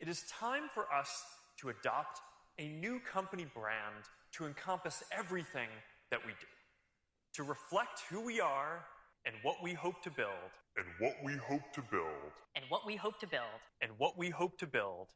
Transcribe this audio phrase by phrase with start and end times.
[0.00, 1.24] It is time for us
[1.58, 2.20] to adopt
[2.58, 5.68] a new company brand to encompass everything
[6.12, 6.46] that we do,
[7.34, 8.84] to reflect who we are
[9.26, 12.32] and what we hope to build, and what we hope to build.
[12.54, 13.60] and what we hope to build.
[13.82, 15.08] and what we hope to build.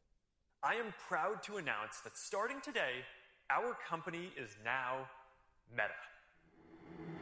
[0.64, 3.04] I am proud to announce that starting today,
[3.50, 5.08] our company is now
[5.70, 7.21] Meta.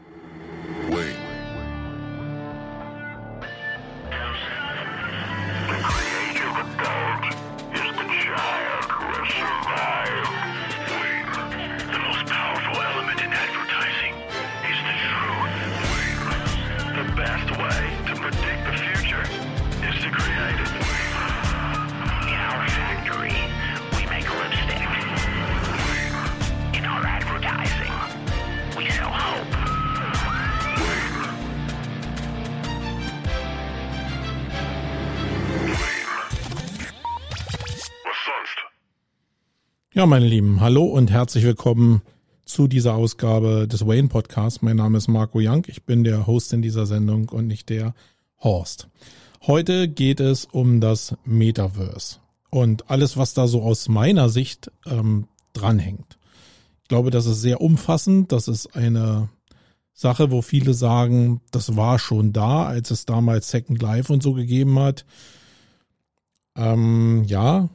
[40.00, 42.00] Ja, meine Lieben, hallo und herzlich willkommen
[42.46, 44.62] zu dieser Ausgabe des Wayne Podcasts.
[44.62, 47.92] Mein Name ist Marco Young, ich bin der Host in dieser Sendung und nicht der
[48.42, 48.88] Horst.
[49.46, 52.16] Heute geht es um das Metaverse
[52.48, 56.18] und alles, was da so aus meiner Sicht ähm, dranhängt.
[56.80, 58.32] Ich glaube, das ist sehr umfassend.
[58.32, 59.28] Das ist eine
[59.92, 64.32] Sache, wo viele sagen, das war schon da, als es damals Second Life und so
[64.32, 65.04] gegeben hat.
[66.56, 67.68] Ähm, ja,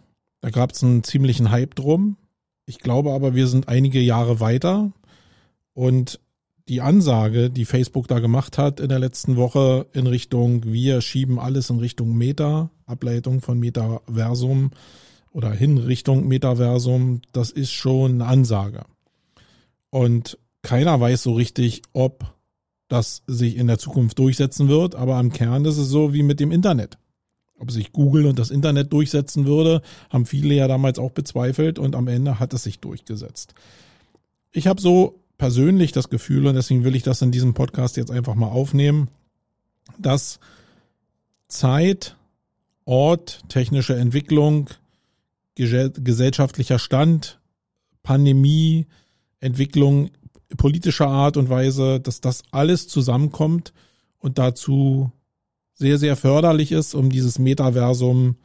[0.46, 2.18] da gab es einen ziemlichen Hype drum.
[2.68, 4.92] Ich glaube aber, wir sind einige Jahre weiter
[5.74, 6.20] und
[6.70, 11.40] die Ansage, die Facebook da gemacht hat in der letzten Woche in Richtung, wir schieben
[11.40, 14.70] alles in Richtung Meta, Ableitung von Metaversum
[15.32, 18.86] oder hin Richtung Metaversum, das ist schon eine Ansage.
[19.90, 22.36] Und keiner weiß so richtig, ob
[22.88, 26.40] das sich in der Zukunft durchsetzen wird, aber am Kern ist es so wie mit
[26.40, 27.00] dem Internet.
[27.66, 31.96] Ob sich Google und das Internet durchsetzen würde, haben viele ja damals auch bezweifelt und
[31.96, 33.56] am Ende hat es sich durchgesetzt.
[34.52, 38.12] Ich habe so persönlich das Gefühl, und deswegen will ich das in diesem Podcast jetzt
[38.12, 39.10] einfach mal aufnehmen,
[39.98, 40.40] dass
[41.48, 42.16] Zeit,
[42.86, 44.70] Ort, technische Entwicklung,
[45.58, 47.40] gese- gesellschaftlicher Stand,
[48.04, 48.86] Pandemie,
[49.40, 50.12] Entwicklung
[50.56, 53.74] politischer Art und Weise, dass das alles zusammenkommt
[54.20, 55.12] und dazu
[55.76, 58.38] sehr, sehr förderlich ist, um dieses Metaversum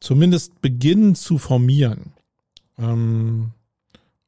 [0.00, 2.12] zumindest beginnen zu formieren.
[2.78, 3.52] Ähm,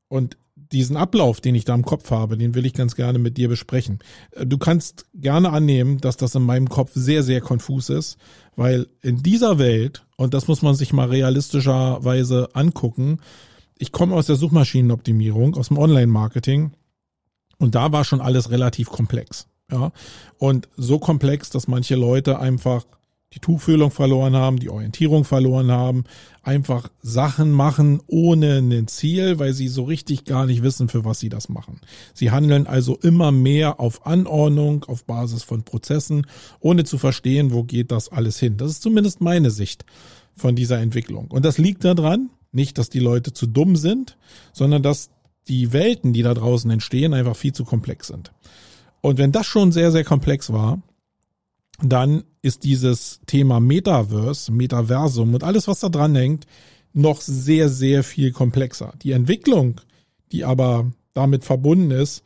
[0.08, 0.38] und
[0.72, 3.48] diesen Ablauf, den ich da im Kopf habe, den will ich ganz gerne mit dir
[3.48, 3.98] besprechen.
[4.32, 8.18] Äh, Du kannst gerne annehmen, dass das in meinem Kopf sehr, sehr konfus ist,
[8.56, 13.18] weil in dieser Welt, und das muss man sich mal realistischerweise angucken,
[13.78, 16.72] ich komme aus der Suchmaschinenoptimierung, aus dem Online-Marketing
[17.58, 19.46] und da war schon alles relativ komplex.
[19.70, 19.92] Ja,
[20.38, 22.86] und so komplex, dass manche Leute einfach
[23.34, 26.04] die Tuchfühlung verloren haben, die Orientierung verloren haben,
[26.42, 31.20] einfach Sachen machen ohne ein Ziel, weil sie so richtig gar nicht wissen, für was
[31.20, 31.80] sie das machen.
[32.14, 36.26] Sie handeln also immer mehr auf Anordnung, auf Basis von Prozessen,
[36.60, 38.56] ohne zu verstehen, wo geht das alles hin.
[38.56, 39.84] Das ist zumindest meine Sicht
[40.34, 41.26] von dieser Entwicklung.
[41.30, 44.16] Und das liegt daran, nicht, dass die Leute zu dumm sind,
[44.54, 45.10] sondern dass
[45.48, 48.32] die Welten, die da draußen entstehen, einfach viel zu komplex sind.
[49.00, 50.82] Und wenn das schon sehr, sehr komplex war,
[51.82, 56.46] dann ist dieses Thema Metaverse, Metaversum und alles, was da dran hängt,
[56.92, 58.94] noch sehr, sehr viel komplexer.
[59.02, 59.80] Die Entwicklung,
[60.32, 62.24] die aber damit verbunden ist,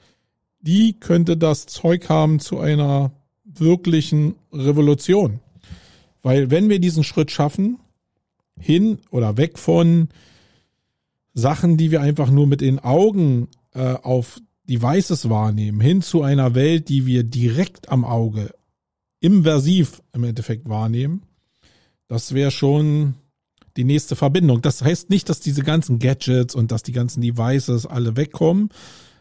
[0.61, 3.13] die könnte das Zeug haben zu einer
[3.45, 5.41] wirklichen Revolution.
[6.23, 7.79] Weil wenn wir diesen Schritt schaffen,
[8.59, 10.09] hin oder weg von
[11.35, 16.55] Sachen, die wir einfach nur mit den Augen äh, auf Devices wahrnehmen, hin zu einer
[16.55, 18.55] Welt, die wir direkt am Auge,
[19.21, 21.23] immersiv im Endeffekt wahrnehmen,
[22.09, 23.15] das wäre schon
[23.77, 24.61] die nächste Verbindung.
[24.61, 28.69] Das heißt nicht, dass diese ganzen Gadgets und dass die ganzen Devices alle wegkommen,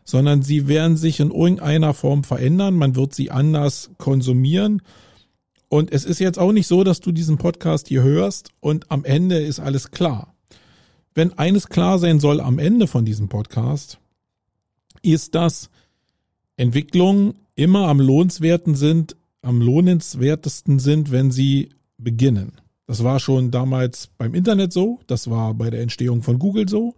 [0.04, 2.76] sondern sie werden sich in irgendeiner Form verändern.
[2.76, 4.82] Man wird sie anders konsumieren.
[5.70, 9.06] Und es ist jetzt auch nicht so, dass du diesen Podcast hier hörst und am
[9.06, 10.36] Ende ist alles klar.
[11.16, 14.01] Wenn eines klar sein soll am Ende von diesem Podcast,
[15.02, 15.70] ist, dass
[16.58, 22.54] Entwicklungen immer am lohnenswerten sind, am lohnenswertesten sind, wenn sie beginnen.
[22.88, 26.96] Das war schon damals beim Internet so, das war bei der Entstehung von Google so,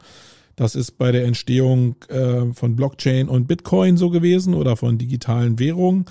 [0.56, 5.60] das ist bei der Entstehung äh, von Blockchain und Bitcoin so gewesen oder von digitalen
[5.60, 6.06] Währungen.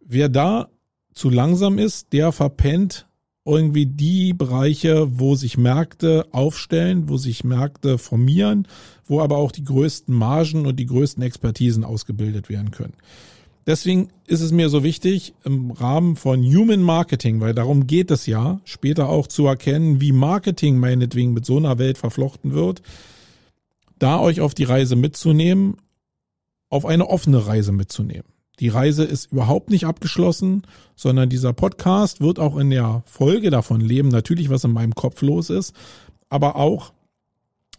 [0.00, 0.68] Wer da
[1.14, 3.06] zu langsam ist, der verpennt
[3.46, 8.66] irgendwie die Bereiche, wo sich Märkte aufstellen, wo sich Märkte formieren,
[9.06, 12.94] wo aber auch die größten Margen und die größten Expertisen ausgebildet werden können.
[13.66, 18.26] Deswegen ist es mir so wichtig, im Rahmen von Human Marketing, weil darum geht es
[18.26, 22.82] ja, später auch zu erkennen, wie Marketing meinetwegen mit so einer Welt verflochten wird,
[23.98, 25.78] da euch auf die Reise mitzunehmen,
[26.68, 28.35] auf eine offene Reise mitzunehmen.
[28.60, 30.62] Die Reise ist überhaupt nicht abgeschlossen,
[30.94, 35.22] sondern dieser Podcast wird auch in der Folge davon leben, natürlich, was in meinem Kopf
[35.22, 35.74] los ist,
[36.28, 36.92] aber auch,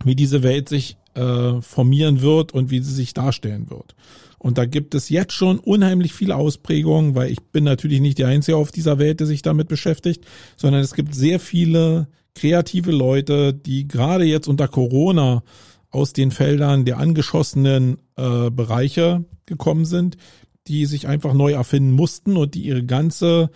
[0.03, 3.95] wie diese Welt sich äh, formieren wird und wie sie sich darstellen wird.
[4.37, 8.27] Und da gibt es jetzt schon unheimlich viele Ausprägungen, weil ich bin natürlich nicht der
[8.27, 10.25] Einzige auf dieser Welt, der sich damit beschäftigt,
[10.55, 15.43] sondern es gibt sehr viele kreative Leute, die gerade jetzt unter Corona
[15.89, 20.17] aus den Feldern der angeschossenen äh, Bereiche gekommen sind,
[20.67, 23.49] die sich einfach neu erfinden mussten und die ihre ganze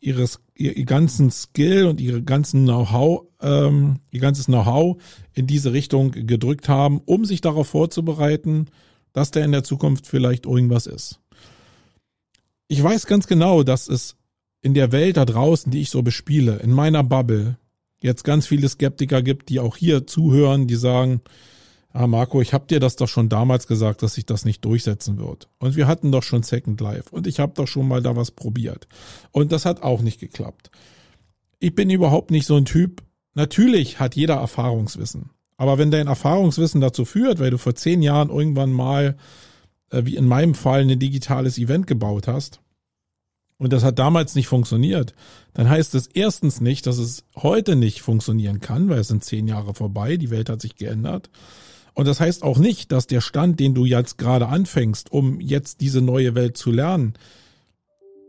[0.00, 5.00] ihres ihr, ihr ganzen Skill und ihre ganzen Know-how, ähm, ihr ganzes Know-how
[5.34, 8.66] in diese Richtung gedrückt haben, um sich darauf vorzubereiten,
[9.12, 11.20] dass da in der Zukunft vielleicht irgendwas ist.
[12.68, 14.16] Ich weiß ganz genau, dass es
[14.60, 17.56] in der Welt da draußen, die ich so bespiele, in meiner Bubble,
[18.02, 21.20] jetzt ganz viele Skeptiker gibt, die auch hier zuhören, die sagen,
[21.92, 25.18] ah Marco, ich habe dir das doch schon damals gesagt, dass sich das nicht durchsetzen
[25.18, 25.48] wird.
[25.58, 28.30] Und wir hatten doch schon Second Life und ich habe doch schon mal da was
[28.30, 28.86] probiert.
[29.32, 30.70] Und das hat auch nicht geklappt.
[31.58, 33.02] Ich bin überhaupt nicht so ein Typ.
[33.34, 35.30] Natürlich hat jeder Erfahrungswissen.
[35.56, 39.16] Aber wenn dein Erfahrungswissen dazu führt, weil du vor zehn Jahren irgendwann mal,
[39.90, 42.60] äh, wie in meinem Fall, ein digitales Event gebaut hast,
[43.58, 45.14] und das hat damals nicht funktioniert,
[45.52, 49.48] dann heißt es erstens nicht, dass es heute nicht funktionieren kann, weil es sind zehn
[49.48, 51.28] Jahre vorbei, die Welt hat sich geändert.
[51.98, 55.80] Und das heißt auch nicht, dass der Stand, den du jetzt gerade anfängst, um jetzt
[55.80, 57.14] diese neue Welt zu lernen,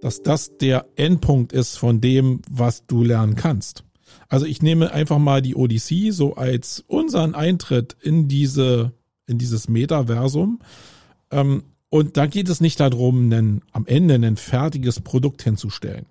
[0.02, 3.84] dass das der Endpunkt ist von dem, was du lernen kannst.
[4.28, 8.92] Also ich nehme einfach mal die Odyssee so als unseren Eintritt in diese,
[9.28, 10.62] in dieses Metaversum.
[11.30, 16.08] Ähm, und da geht es nicht darum, einen, am Ende ein fertiges Produkt hinzustellen.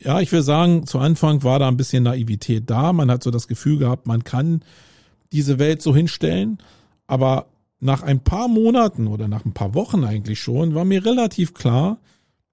[0.00, 2.94] Ja, ich will sagen, zu Anfang war da ein bisschen Naivität da.
[2.94, 4.62] Man hat so das Gefühl gehabt, man kann
[5.32, 6.56] diese Welt so hinstellen.
[7.08, 7.46] Aber
[7.80, 11.98] nach ein paar Monaten oder nach ein paar Wochen eigentlich schon war mir relativ klar,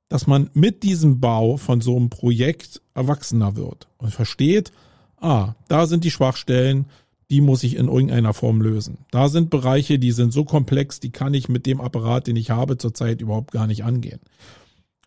[0.09, 4.71] dass man mit diesem Bau von so einem Projekt erwachsener wird und versteht,
[5.17, 6.85] ah, da sind die Schwachstellen,
[7.31, 8.99] die muss ich in irgendeiner Form lösen.
[9.11, 12.51] Da sind Bereiche, die sind so komplex, die kann ich mit dem Apparat, den ich
[12.51, 14.19] habe, zurzeit überhaupt gar nicht angehen.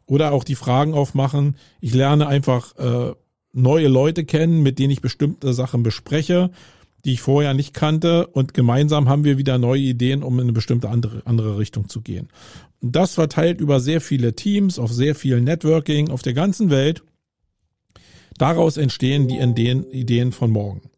[0.05, 1.57] Oder auch die Fragen aufmachen.
[1.81, 3.15] Ich lerne einfach äh,
[3.53, 6.51] neue Leute kennen, mit denen ich bestimmte Sachen bespreche,
[7.05, 8.27] die ich vorher nicht kannte.
[8.27, 12.01] Und gemeinsam haben wir wieder neue Ideen, um in eine bestimmte andere, andere Richtung zu
[12.01, 12.29] gehen.
[12.81, 17.03] Und das verteilt über sehr viele Teams, auf sehr viel Networking auf der ganzen Welt.
[18.37, 20.91] Daraus entstehen die Ideen von morgen.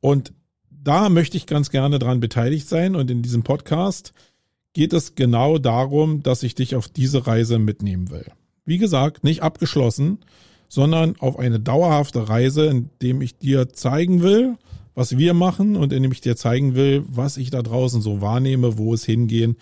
[0.00, 0.32] Und
[0.70, 2.96] da möchte ich ganz gerne dran beteiligt sein.
[2.96, 4.12] Und in diesem Podcast
[4.74, 8.26] geht es genau darum, dass ich dich auf diese Reise mitnehmen will.
[8.64, 10.18] Wie gesagt, nicht abgeschlossen,
[10.68, 14.56] sondern auf eine dauerhafte Reise, in dem ich dir zeigen will,
[14.94, 18.20] was wir machen und in dem ich dir zeigen will, was ich da draußen so
[18.20, 19.56] wahrnehme, wo es hingehen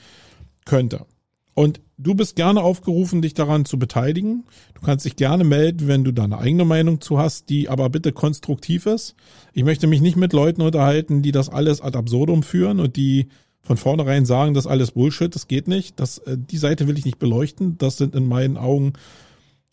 [0.64, 1.06] könnte.
[1.54, 4.44] Und du bist gerne aufgerufen, dich daran zu beteiligen.
[4.74, 7.90] Du kannst dich gerne melden, wenn du da eine eigene Meinung zu hast, die aber
[7.90, 9.14] bitte konstruktiv ist.
[9.52, 13.28] Ich möchte mich nicht mit Leuten unterhalten, die das alles ad absurdum führen und die
[13.62, 16.00] von vornherein sagen, das ist alles Bullshit, das geht nicht.
[16.00, 17.76] Das, äh, die Seite will ich nicht beleuchten.
[17.76, 18.94] Das sind in meinen Augen,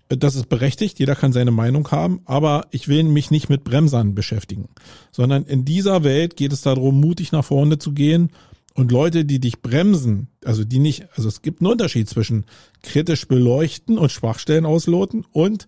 [0.09, 0.99] das ist berechtigt.
[0.99, 2.21] Jeder kann seine Meinung haben.
[2.25, 4.69] Aber ich will mich nicht mit Bremsern beschäftigen,
[5.11, 8.31] sondern in dieser Welt geht es darum, mutig nach vorne zu gehen
[8.77, 12.45] und Leute, die dich bremsen, also die nicht, also es gibt einen Unterschied zwischen
[12.83, 15.67] kritisch beleuchten und Schwachstellen ausloten und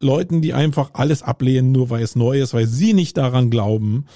[0.00, 4.06] Leuten, die einfach alles ablehnen, nur weil es neu ist, weil sie nicht daran glauben.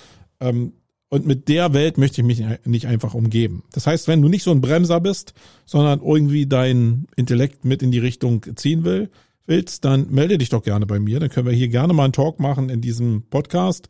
[0.41, 0.73] Ähm,
[1.11, 3.63] und mit der Welt möchte ich mich nicht einfach umgeben.
[3.73, 5.35] Das heißt, wenn du nicht so ein Bremser bist,
[5.67, 9.11] sondern irgendwie dein Intellekt mit in die Richtung ziehen will,
[9.47, 11.21] willst, dann melde dich doch gerne bei mir.
[11.21, 13.89] Dann können wir hier gerne mal einen Talk machen in diesem Podcast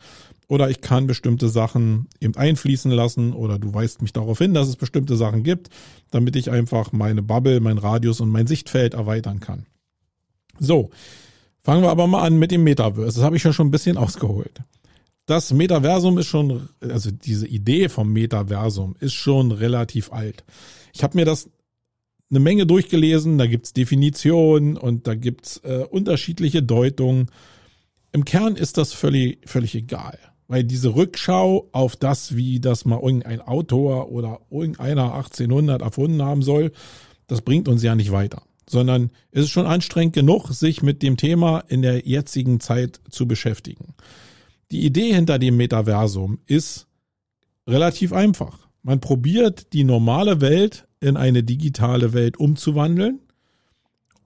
[0.48, 4.68] oder ich kann bestimmte Sachen eben einfließen lassen oder du weist mich darauf hin, dass
[4.68, 5.68] es bestimmte Sachen gibt,
[6.10, 9.66] damit ich einfach meine Bubble, mein Radius und mein Sichtfeld erweitern kann.
[10.58, 10.90] So,
[11.62, 13.18] fangen wir aber mal an mit dem Metaverse.
[13.18, 14.60] Das habe ich ja schon ein bisschen ausgeholt.
[15.26, 20.44] Das Metaversum ist schon, also diese Idee vom Metaversum ist schon relativ alt.
[20.92, 21.48] Ich habe mir das
[22.30, 27.30] eine Menge durchgelesen, da gibt's Definitionen und da gibt's äh, unterschiedliche Deutungen.
[28.12, 30.18] Im Kern ist das völlig, völlig egal.
[30.46, 36.42] Weil diese Rückschau auf das, wie das mal irgendein Autor oder irgendeiner 1800 erfunden haben
[36.42, 36.72] soll,
[37.26, 38.42] das bringt uns ja nicht weiter.
[38.68, 43.26] Sondern es ist schon anstrengend genug, sich mit dem Thema in der jetzigen Zeit zu
[43.26, 43.94] beschäftigen.
[44.70, 46.86] Die Idee hinter dem Metaversum ist
[47.66, 48.68] relativ einfach.
[48.82, 53.20] Man probiert die normale Welt in eine digitale Welt umzuwandeln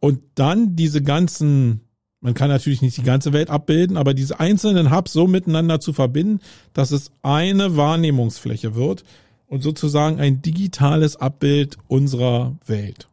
[0.01, 1.81] und dann diese ganzen,
[2.21, 5.93] man kann natürlich nicht die ganze Welt abbilden, aber diese einzelnen Hubs so miteinander zu
[5.93, 6.41] verbinden,
[6.73, 9.03] dass es eine Wahrnehmungsfläche wird
[9.47, 13.09] und sozusagen ein digitales Abbild unserer Welt.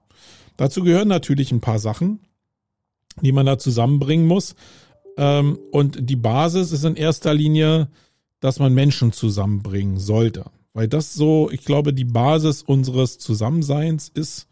[0.58, 2.20] Dazu gehören natürlich ein paar Sachen,
[3.22, 4.56] die man da zusammenbringen muss.
[5.18, 7.90] Ähm, und die Basis ist in erster Linie,
[8.42, 10.46] dass man Menschen zusammenbringen sollte.
[10.76, 14.48] Weil das so, ich glaube, die Basis unseres Zusammenseins ist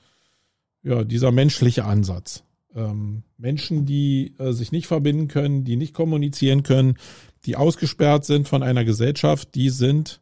[0.81, 2.45] ja dieser menschliche Ansatz.
[2.73, 6.97] Ähm, Menschen, die äh, sich nicht verbinden können, die nicht kommunizieren können,
[7.45, 10.21] die ausgesperrt sind von einer Gesellschaft, die sind,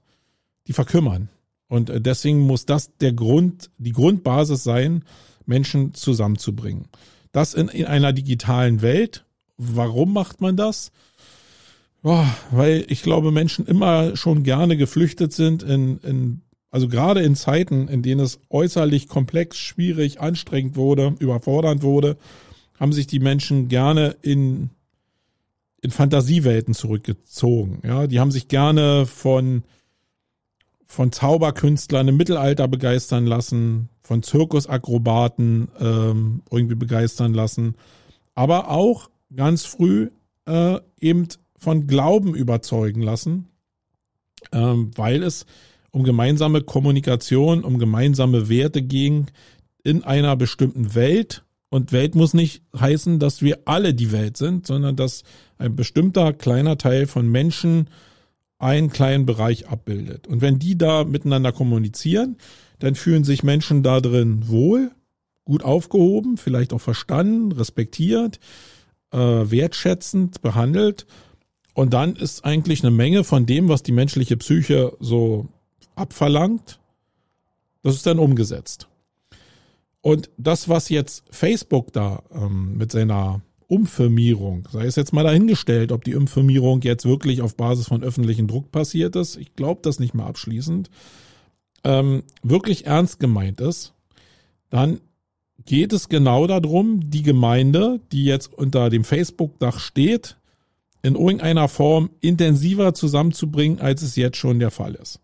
[0.66, 1.30] die verkümmern.
[1.68, 5.06] Und äh, deswegen muss das der Grund, die Grundbasis sein,
[5.46, 6.88] Menschen zusammenzubringen.
[7.32, 9.24] Das in, in einer digitalen Welt.
[9.56, 10.92] Warum macht man das?
[12.04, 16.42] Oh, weil ich glaube, Menschen immer schon gerne geflüchtet sind in, in
[16.72, 22.18] also gerade in Zeiten, in denen es äußerlich komplex, schwierig, anstrengend wurde, überfordernd wurde,
[22.80, 24.70] haben sich die Menschen gerne in,
[25.82, 27.82] in Fantasiewelten zurückgezogen.
[27.86, 29.64] Ja, die haben sich gerne von,
[30.86, 37.76] von Zauberkünstlern im Mittelalter begeistern lassen, von Zirkusakrobaten ähm, irgendwie begeistern lassen,
[38.34, 40.10] aber auch ganz früh
[40.48, 41.28] äh, eben
[41.62, 43.48] von Glauben überzeugen lassen,
[44.52, 45.46] ähm, weil es
[45.92, 49.28] um gemeinsame Kommunikation, um gemeinsame Werte ging
[49.84, 51.44] in einer bestimmten Welt.
[51.70, 55.24] Und Welt muss nicht heißen, dass wir alle die Welt sind, sondern dass
[55.58, 57.90] ein bestimmter kleiner Teil von Menschen
[58.58, 60.28] einen kleinen Bereich abbildet.
[60.28, 62.38] Und wenn die da miteinander kommunizieren,
[62.80, 64.92] dann fühlen sich Menschen da drin wohl,
[65.46, 68.40] gut aufgehoben, vielleicht auch verstanden, respektiert,
[69.12, 71.06] äh, wertschätzend behandelt.
[71.74, 75.48] Und dann ist eigentlich eine Menge von dem, was die menschliche Psyche so
[75.96, 76.80] abverlangt,
[77.84, 78.88] das ist dann umgesetzt.
[80.02, 85.92] Und das, was jetzt Facebook da ähm, mit seiner Umfirmierung, sei es jetzt mal dahingestellt,
[85.92, 90.00] ob die Umfirmierung jetzt wirklich auf Basis von öffentlichem Druck passiert ist, ich glaube das
[90.00, 90.90] nicht mehr abschließend,
[91.84, 93.94] ähm, wirklich ernst gemeint ist,
[94.70, 95.00] dann
[95.66, 100.38] geht es genau darum, die Gemeinde, die jetzt unter dem Facebook-Dach steht,
[101.04, 105.20] in irgendeiner Form intensiver zusammenzubringen, als es jetzt schon der Fall ist.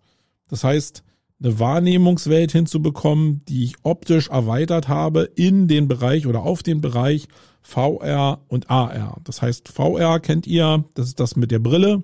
[0.50, 1.03] Das heißt,
[1.39, 7.27] eine Wahrnehmungswelt hinzubekommen, die ich optisch erweitert habe in den Bereich oder auf den Bereich
[7.62, 9.19] VR und AR.
[9.24, 12.03] Das heißt, VR kennt ihr, das ist das mit der Brille,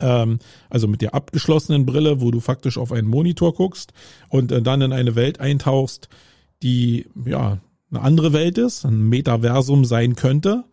[0.00, 3.92] ähm, also mit der abgeschlossenen Brille, wo du faktisch auf einen Monitor guckst
[4.28, 6.08] und äh, dann in eine Welt eintauchst,
[6.62, 7.58] die ja
[7.90, 10.64] eine andere Welt ist, ein Metaversum sein könnte.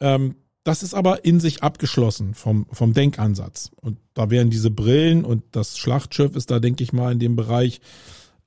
[0.00, 0.34] Ähm,
[0.66, 3.70] das ist aber in sich abgeschlossen vom, vom Denkansatz.
[3.80, 7.36] Und da wären diese Brillen und das Schlachtschiff ist da, denke ich mal, in dem
[7.36, 7.80] Bereich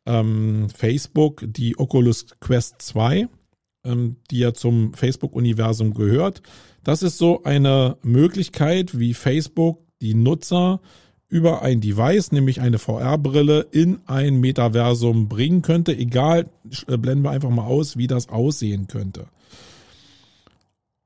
[0.06, 3.30] ähm, Facebook, die Oculus Quest 2,
[3.86, 6.42] ähm, die ja zum Facebook-Universum gehört.
[6.84, 10.82] Das ist so eine Möglichkeit, wie Facebook die Nutzer
[11.30, 15.96] über ein Device, nämlich eine VR-Brille, in ein Metaversum bringen könnte.
[15.96, 16.50] Egal,
[16.88, 19.28] äh, blenden wir einfach mal aus, wie das aussehen könnte.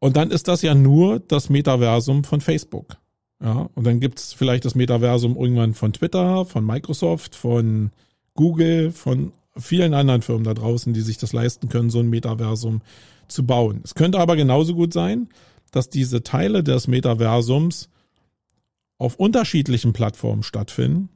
[0.04, 2.98] Und dann ist das ja nur das Metaversum von Facebook.
[3.42, 7.92] Ja, und dann gibt's vielleicht das Metaversum irgendwann von Twitter, von Microsoft, von
[8.34, 12.82] Google, von vielen anderen Firmen da draußen, die sich das leisten können, so ein Metaversum
[13.30, 13.80] zu bauen.
[13.86, 15.30] Es könnte aber genauso gut sein,
[15.72, 17.88] dass diese Teile des Metaversums
[18.98, 21.08] auf unterschiedlichen Plattformen stattfinden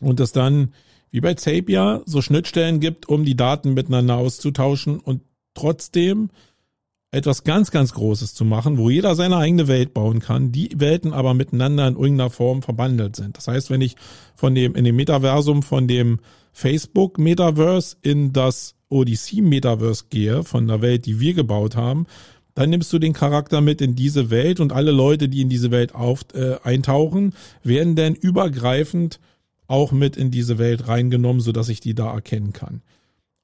[0.00, 0.74] und es dann
[1.10, 5.22] wie bei Zapier so Schnittstellen gibt, um die Daten miteinander auszutauschen und
[5.54, 6.28] trotzdem
[7.14, 11.12] etwas ganz, ganz Großes zu machen, wo jeder seine eigene Welt bauen kann, die Welten
[11.12, 13.36] aber miteinander in irgendeiner Form verbandelt sind.
[13.36, 13.96] Das heißt, wenn ich
[14.34, 16.18] von dem, in dem Metaversum von dem
[16.52, 22.06] Facebook Metaverse in das Odyssey Metaverse gehe, von der Welt, die wir gebaut haben,
[22.54, 25.70] dann nimmst du den Charakter mit in diese Welt und alle Leute, die in diese
[25.70, 29.20] Welt auf, äh, eintauchen, werden dann übergreifend
[29.66, 32.82] auch mit in diese Welt reingenommen, so dass ich die da erkennen kann.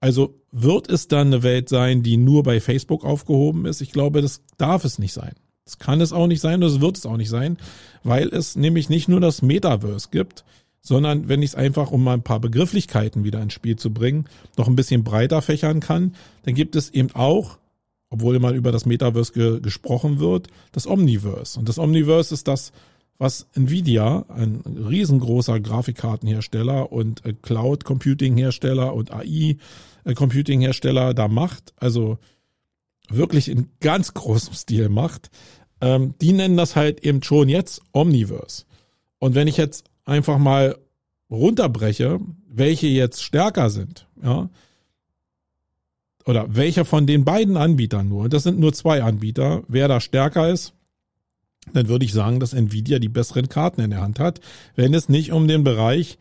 [0.01, 3.81] Also wird es dann eine Welt sein, die nur bei Facebook aufgehoben ist?
[3.83, 5.35] Ich glaube, das darf es nicht sein.
[5.65, 7.57] Das kann es auch nicht sein, das wird es auch nicht sein,
[8.03, 10.45] weil es nämlich nicht nur das Metaverse gibt,
[10.81, 14.25] sondern wenn ich es einfach, um mal ein paar Begrifflichkeiten wieder ins Spiel zu bringen,
[14.57, 17.59] noch ein bisschen breiter fächern kann, dann gibt es eben auch,
[18.09, 21.59] obwohl mal über das Metaverse ge gesprochen wird, das Omniverse.
[21.59, 22.73] Und das Omniverse ist das,
[23.19, 29.59] was Nvidia, ein riesengroßer Grafikkartenhersteller und äh, Cloud Computing Hersteller und AI
[30.05, 32.19] äh, Computing Hersteller da macht, also
[33.09, 35.31] wirklich in ganz großem Stil macht,
[35.81, 38.65] ähm, die nennen das halt eben schon jetzt Omniverse.
[39.19, 40.77] Und wenn ich jetzt einfach mal
[41.31, 44.51] runterbreche, welche jetzt stärker sind, ja,
[46.27, 50.51] oder welcher von den beiden Anbietern nur, das sind nur zwei Anbieter, wer da stärker
[50.51, 50.75] ist,
[51.73, 54.41] dann würde ich sagen, dass Nvidia die besseren Karten in der Hand hat,
[54.77, 56.19] wenn es nicht um den Bereich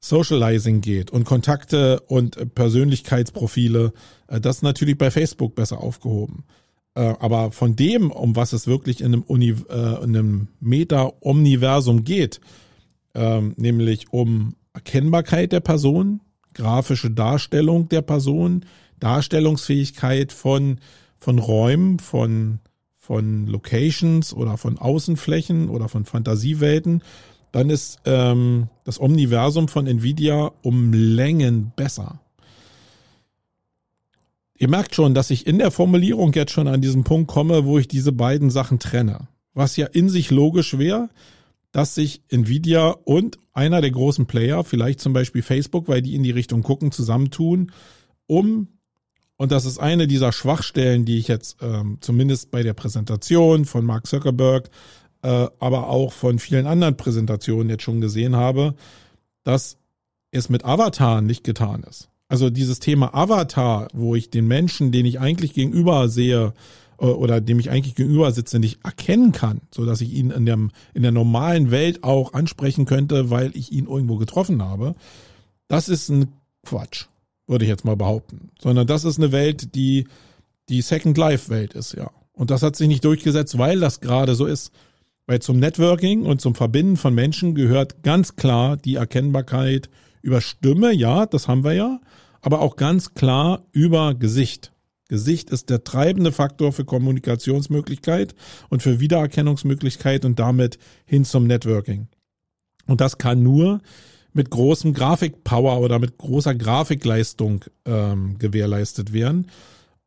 [0.00, 3.92] Socializing geht und Kontakte und Persönlichkeitsprofile.
[4.28, 6.44] Äh, das ist natürlich bei Facebook besser aufgehoben.
[6.94, 12.04] Äh, aber von dem, um was es wirklich in einem, Uni, äh, in einem Meta-Omniversum
[12.04, 12.40] geht,
[13.14, 16.20] ähm, nämlich um Erkennbarkeit der Person,
[16.54, 18.64] grafische Darstellung der Person,
[18.98, 20.78] Darstellungsfähigkeit von,
[21.18, 22.60] von Räumen, von,
[22.94, 27.02] von Locations oder von Außenflächen oder von Fantasiewelten,
[27.52, 32.20] dann ist ähm, das Omniversum von Nvidia um Längen besser.
[34.56, 37.78] Ihr merkt schon, dass ich in der Formulierung jetzt schon an diesen Punkt komme, wo
[37.78, 39.28] ich diese beiden Sachen trenne.
[39.54, 41.08] Was ja in sich logisch wäre,
[41.72, 46.22] dass sich Nvidia und einer der großen Player, vielleicht zum Beispiel Facebook, weil die in
[46.22, 47.72] die Richtung gucken, zusammentun,
[48.26, 48.68] um,
[49.36, 53.86] und das ist eine dieser Schwachstellen, die ich jetzt ähm, zumindest bei der Präsentation von
[53.86, 54.68] Mark Zuckerberg,
[55.28, 58.74] aber auch von vielen anderen Präsentationen jetzt schon gesehen habe,
[59.44, 59.76] dass
[60.30, 62.08] es mit Avatar nicht getan ist.
[62.28, 66.54] Also dieses Thema Avatar, wo ich den Menschen, den ich eigentlich gegenüber sehe
[67.00, 70.46] äh, oder dem ich eigentlich gegenüber sitze, nicht erkennen kann, so dass ich ihn in
[70.46, 70.58] der,
[70.94, 74.94] in der normalen Welt auch ansprechen könnte, weil ich ihn irgendwo getroffen habe.
[75.66, 76.28] Das ist ein
[76.64, 77.06] Quatsch,
[77.48, 78.50] würde ich jetzt mal behaupten.
[78.60, 80.06] Sondern das ist eine Welt, die
[80.68, 82.12] die Second Life Welt ist, ja.
[82.32, 84.70] Und das hat sich nicht durchgesetzt, weil das gerade so ist.
[85.30, 89.88] Weil zum Networking und zum Verbinden von Menschen gehört ganz klar die Erkennbarkeit
[90.22, 92.00] über Stimme, ja, das haben wir ja,
[92.40, 94.72] aber auch ganz klar über Gesicht.
[95.06, 98.34] Gesicht ist der treibende Faktor für Kommunikationsmöglichkeit
[98.70, 102.08] und für Wiedererkennungsmöglichkeit und damit hin zum Networking.
[102.88, 103.82] Und das kann nur
[104.32, 109.46] mit großem Grafikpower oder mit großer Grafikleistung ähm, gewährleistet werden.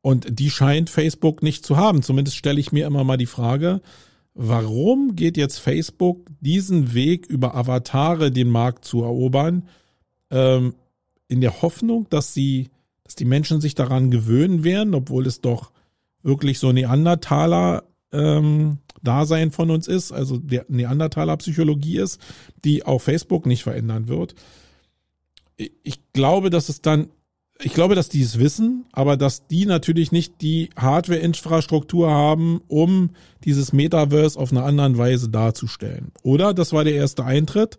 [0.02, 2.04] Und die scheint Facebook nicht zu haben.
[2.04, 3.80] Zumindest stelle ich mir immer mal die Frage,
[4.34, 9.68] warum geht jetzt Facebook diesen Weg über Avatare den Markt zu erobern?
[10.32, 10.76] Ähm,
[11.28, 12.70] in der Hoffnung, dass sie,
[13.04, 15.72] dass die Menschen sich daran gewöhnen werden, obwohl es doch
[16.22, 22.22] wirklich so Neandertaler ähm, Dasein von uns ist, also der Neandertaler Psychologie ist,
[22.64, 24.36] die auch Facebook nicht verändern wird.
[25.58, 27.10] Ich glaube, dass es dann,
[27.62, 33.12] ich glaube, dass die es wissen, aber dass die natürlich nicht die Hardware-Infrastruktur haben, um
[33.44, 36.12] dieses Metaverse auf eine andere Weise darzustellen.
[36.24, 37.78] Oder das war der erste Eintritt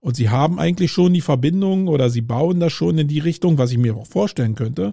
[0.00, 3.58] und sie haben eigentlich schon die Verbindung oder sie bauen das schon in die Richtung,
[3.58, 4.92] was ich mir auch vorstellen könnte,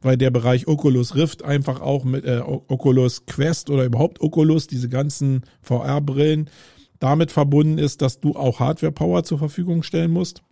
[0.00, 4.88] weil der Bereich Oculus Rift einfach auch mit äh, Oculus Quest oder überhaupt Oculus, diese
[4.88, 6.50] ganzen VR-Brillen,
[6.98, 10.42] damit verbunden ist, dass du auch Hardware-Power zur Verfügung stellen musst.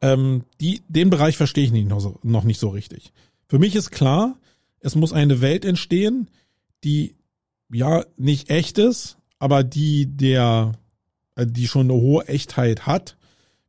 [0.00, 3.12] Ähm, die, den Bereich verstehe ich nicht noch, so, noch nicht so richtig.
[3.46, 4.38] Für mich ist klar,
[4.80, 6.30] es muss eine Welt entstehen,
[6.82, 7.14] die
[7.72, 10.72] ja nicht echt ist, aber die der
[11.36, 13.16] äh, die schon eine hohe Echtheit hat,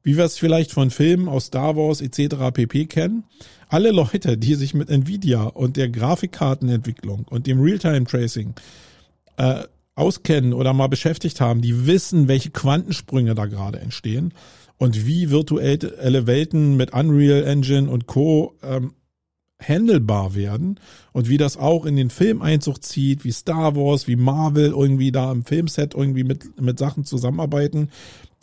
[0.03, 2.35] wie wir es vielleicht von Filmen aus Star Wars etc.
[2.53, 3.23] pp kennen.
[3.67, 8.53] Alle Leute, die sich mit Nvidia und der Grafikkartenentwicklung und dem Realtime-Tracing
[9.37, 9.63] äh,
[9.95, 14.33] auskennen oder mal beschäftigt haben, die wissen, welche Quantensprünge da gerade entstehen
[14.77, 18.55] und wie virtuelle Welten mit Unreal Engine und Co.
[18.61, 18.93] Ähm,
[19.61, 20.79] handelbar werden
[21.13, 25.31] und wie das auch in den Filmeinzug zieht, wie Star Wars, wie Marvel irgendwie da
[25.31, 27.89] im Filmset irgendwie mit, mit Sachen zusammenarbeiten,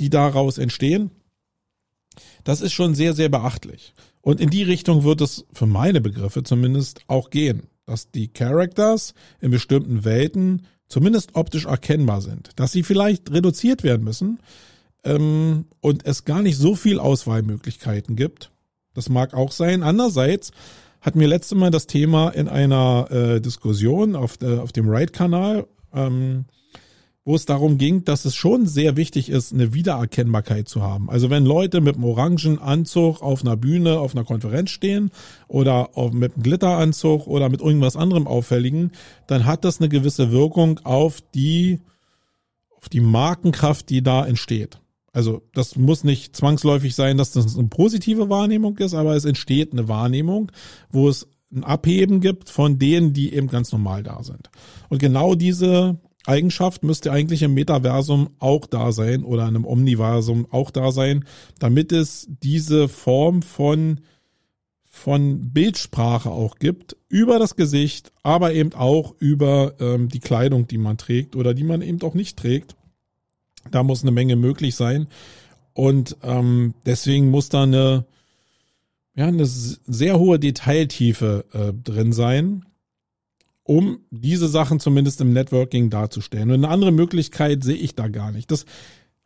[0.00, 1.10] die daraus entstehen.
[2.44, 3.94] Das ist schon sehr, sehr beachtlich.
[4.20, 9.14] Und in die Richtung wird es für meine Begriffe zumindest auch gehen, dass die Characters
[9.40, 14.38] in bestimmten Welten zumindest optisch erkennbar sind, dass sie vielleicht reduziert werden müssen
[15.04, 18.50] ähm, und es gar nicht so viel Auswahlmöglichkeiten gibt.
[18.94, 19.82] Das mag auch sein.
[19.82, 20.52] Andererseits
[21.00, 25.66] hatten wir letzte Mal das Thema in einer äh, Diskussion auf, äh, auf dem Right-Kanal,
[25.92, 26.44] ähm,
[27.24, 31.08] wo es darum ging, dass es schon sehr wichtig ist, eine Wiedererkennbarkeit zu haben.
[31.08, 35.10] Also wenn Leute mit einem orangen Anzug auf einer Bühne, auf einer Konferenz stehen
[35.46, 38.92] oder auf, mit einem Glitteranzug oder mit irgendwas anderem auffälligen,
[39.26, 41.80] dann hat das eine gewisse Wirkung auf die,
[42.76, 44.80] auf die Markenkraft, die da entsteht.
[45.12, 49.72] Also das muss nicht zwangsläufig sein, dass das eine positive Wahrnehmung ist, aber es entsteht
[49.72, 50.50] eine Wahrnehmung,
[50.90, 54.50] wo es ein Abheben gibt von denen, die eben ganz normal da sind.
[54.88, 60.46] Und genau diese Eigenschaft müsste eigentlich im Metaversum auch da sein oder in einem Omniversum
[60.50, 61.24] auch da sein,
[61.58, 64.00] damit es diese Form von
[64.94, 70.76] von Bildsprache auch gibt über das Gesicht, aber eben auch über ähm, die Kleidung, die
[70.76, 72.76] man trägt oder die man eben auch nicht trägt.
[73.70, 75.06] Da muss eine Menge möglich sein.
[75.74, 78.04] Und ähm, deswegen muss da eine,
[79.14, 82.64] ja, eine sehr hohe Detailtiefe äh, drin sein,
[83.62, 86.50] um diese Sachen zumindest im Networking darzustellen.
[86.50, 88.50] Und eine andere Möglichkeit sehe ich da gar nicht.
[88.50, 88.66] Das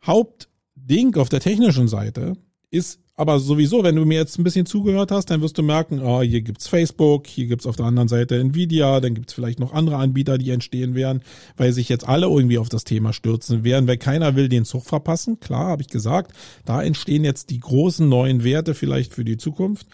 [0.05, 2.33] Hauptding auf der technischen Seite
[2.69, 5.99] ist aber sowieso, wenn du mir jetzt ein bisschen zugehört hast, dann wirst du merken,
[6.03, 9.73] oh, hier gibt's Facebook, hier gibt's auf der anderen Seite Nvidia, dann gibt's vielleicht noch
[9.73, 11.23] andere Anbieter, die entstehen werden,
[11.57, 14.85] weil sich jetzt alle irgendwie auf das Thema stürzen werden, weil keiner will den Zug
[14.85, 15.39] verpassen.
[15.39, 16.31] Klar, habe ich gesagt,
[16.65, 19.87] da entstehen jetzt die großen neuen Werte vielleicht für die Zukunft.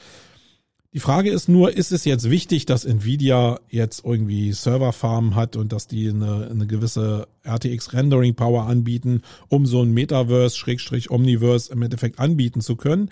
[0.93, 5.73] Die Frage ist nur, ist es jetzt wichtig, dass Nvidia jetzt irgendwie Serverfarmen hat und
[5.73, 11.73] dass die eine, eine gewisse RTX Rendering Power anbieten, um so ein Metaverse, Schrägstrich Omniverse
[11.73, 13.09] im Endeffekt anbieten zu können?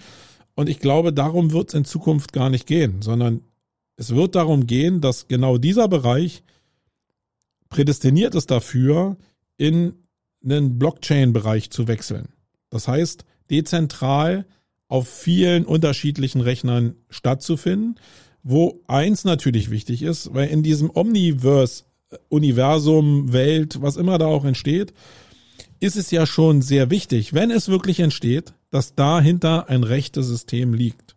[0.53, 3.41] Und ich glaube, darum wird es in Zukunft gar nicht gehen, sondern
[3.95, 6.43] es wird darum gehen, dass genau dieser Bereich
[7.69, 9.17] prädestiniert ist dafür,
[9.57, 9.93] in
[10.43, 12.27] einen Blockchain-Bereich zu wechseln.
[12.69, 14.45] Das heißt, dezentral
[14.91, 17.95] auf vielen unterschiedlichen Rechnern stattzufinden,
[18.43, 21.85] wo eins natürlich wichtig ist, weil in diesem Omniverse,
[22.27, 24.93] Universum, Welt, was immer da auch entsteht,
[25.79, 30.73] ist es ja schon sehr wichtig, wenn es wirklich entsteht, dass dahinter ein rechtes System
[30.73, 31.15] liegt.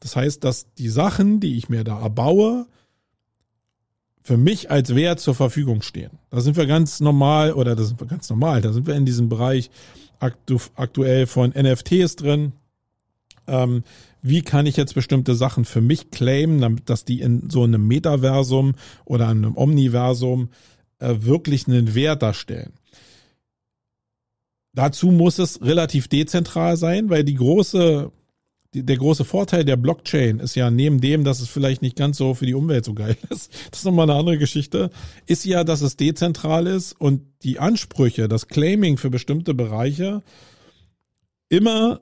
[0.00, 2.66] Das heißt, dass die Sachen, die ich mir da erbaue,
[4.20, 6.18] für mich als Wert zur Verfügung stehen.
[6.28, 9.06] Da sind wir ganz normal, oder das sind wir ganz normal, da sind wir in
[9.06, 9.70] diesem Bereich
[10.18, 12.52] aktu aktuell von NFTs drin,
[13.46, 13.84] ähm,
[14.22, 17.86] wie kann ich jetzt bestimmte Sachen für mich claimen, damit, dass die in so einem
[17.86, 20.48] Metaversum oder einem Omniversum
[20.98, 22.72] äh, wirklich einen Wert darstellen.
[24.72, 28.10] Dazu muss es relativ dezentral sein, weil die große,
[28.72, 32.16] die, der große Vorteil der Blockchain ist ja neben dem, dass es vielleicht nicht ganz
[32.16, 34.90] so für die Umwelt so geil ist, das ist nochmal eine andere Geschichte,
[35.26, 40.22] ist ja, dass es dezentral ist und die Ansprüche, das Claiming für bestimmte Bereiche
[41.48, 42.00] immer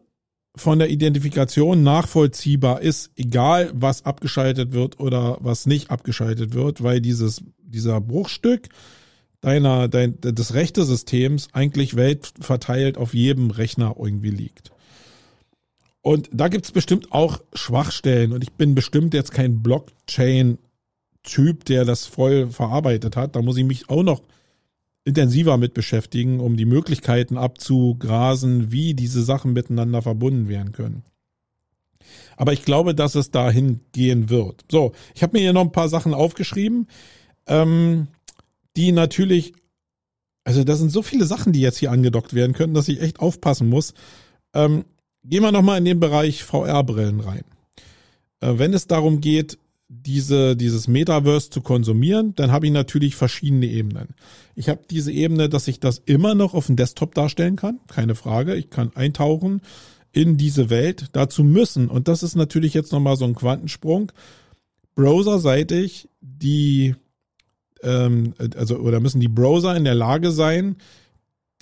[0.55, 7.01] von der Identifikation nachvollziehbar ist, egal was abgeschaltet wird oder was nicht abgeschaltet wird, weil
[7.01, 8.69] dieses, dieser Bruchstück
[9.41, 14.71] deiner, dein, des Rechtesystems eigentlich weltverteilt auf jedem Rechner irgendwie liegt.
[16.03, 22.07] Und da gibt's bestimmt auch Schwachstellen und ich bin bestimmt jetzt kein Blockchain-Typ, der das
[22.07, 23.37] voll verarbeitet hat.
[23.37, 24.21] Da muss ich mich auch noch
[25.05, 31.03] intensiver mit beschäftigen, um die Möglichkeiten abzugrasen, wie diese Sachen miteinander verbunden werden können.
[32.37, 34.65] Aber ich glaube, dass es dahin gehen wird.
[34.71, 36.87] So, ich habe mir hier noch ein paar Sachen aufgeschrieben,
[37.47, 38.09] ähm,
[38.77, 39.55] die natürlich,
[40.45, 43.21] also da sind so viele Sachen, die jetzt hier angedockt werden können, dass ich echt
[43.21, 43.95] aufpassen muss.
[44.55, 44.85] Ähm,
[45.25, 47.45] gehen wir nochmal in den Bereich VR-Brillen rein.
[48.41, 49.59] Äh, wenn es darum geht,
[49.95, 54.15] diese, dieses Metaverse zu konsumieren, dann habe ich natürlich verschiedene Ebenen.
[54.55, 58.15] Ich habe diese Ebene, dass ich das immer noch auf dem Desktop darstellen kann, keine
[58.15, 58.55] Frage.
[58.57, 59.61] Ich kann eintauchen
[60.13, 61.07] in diese Welt.
[61.13, 64.13] Dazu müssen, und das ist natürlich jetzt nochmal so ein Quantensprung,
[64.95, 66.95] browserseitig die,
[67.83, 70.77] ähm, also, oder müssen die Browser in der Lage sein,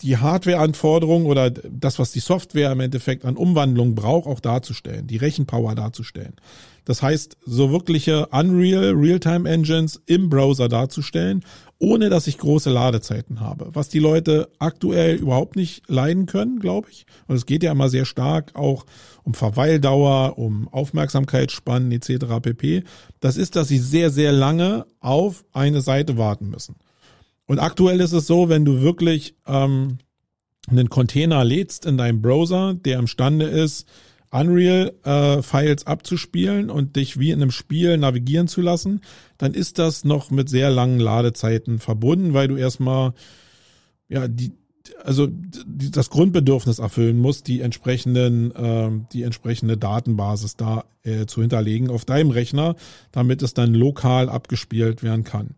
[0.02, 5.16] die Hardware-Anforderungen oder das, was die Software im Endeffekt an Umwandlung braucht, auch darzustellen, die
[5.16, 6.34] Rechenpower darzustellen.
[6.84, 11.44] Das heißt, so wirkliche Unreal Realtime Engines im Browser darzustellen,
[11.78, 13.70] ohne dass ich große Ladezeiten habe.
[13.74, 17.06] Was die Leute aktuell überhaupt nicht leiden können, glaube ich.
[17.26, 18.84] Und es geht ja immer sehr stark auch
[19.22, 22.40] um Verweildauer, um Aufmerksamkeitsspannen etc.
[22.42, 22.84] pp.
[23.20, 26.76] Das ist, dass sie sehr, sehr lange auf eine Seite warten müssen.
[27.50, 29.98] Und aktuell ist es so, wenn du wirklich ähm,
[30.68, 33.88] einen Container lädst in deinem Browser, der imstande ist,
[34.30, 39.00] Unreal-Files äh, abzuspielen und dich wie in einem Spiel navigieren zu lassen,
[39.36, 43.14] dann ist das noch mit sehr langen Ladezeiten verbunden, weil du erstmal
[44.08, 44.52] ja die
[45.02, 51.40] also die, das Grundbedürfnis erfüllen musst, die entsprechenden äh, die entsprechende Datenbasis da äh, zu
[51.40, 52.76] hinterlegen auf deinem Rechner,
[53.10, 55.56] damit es dann lokal abgespielt werden kann.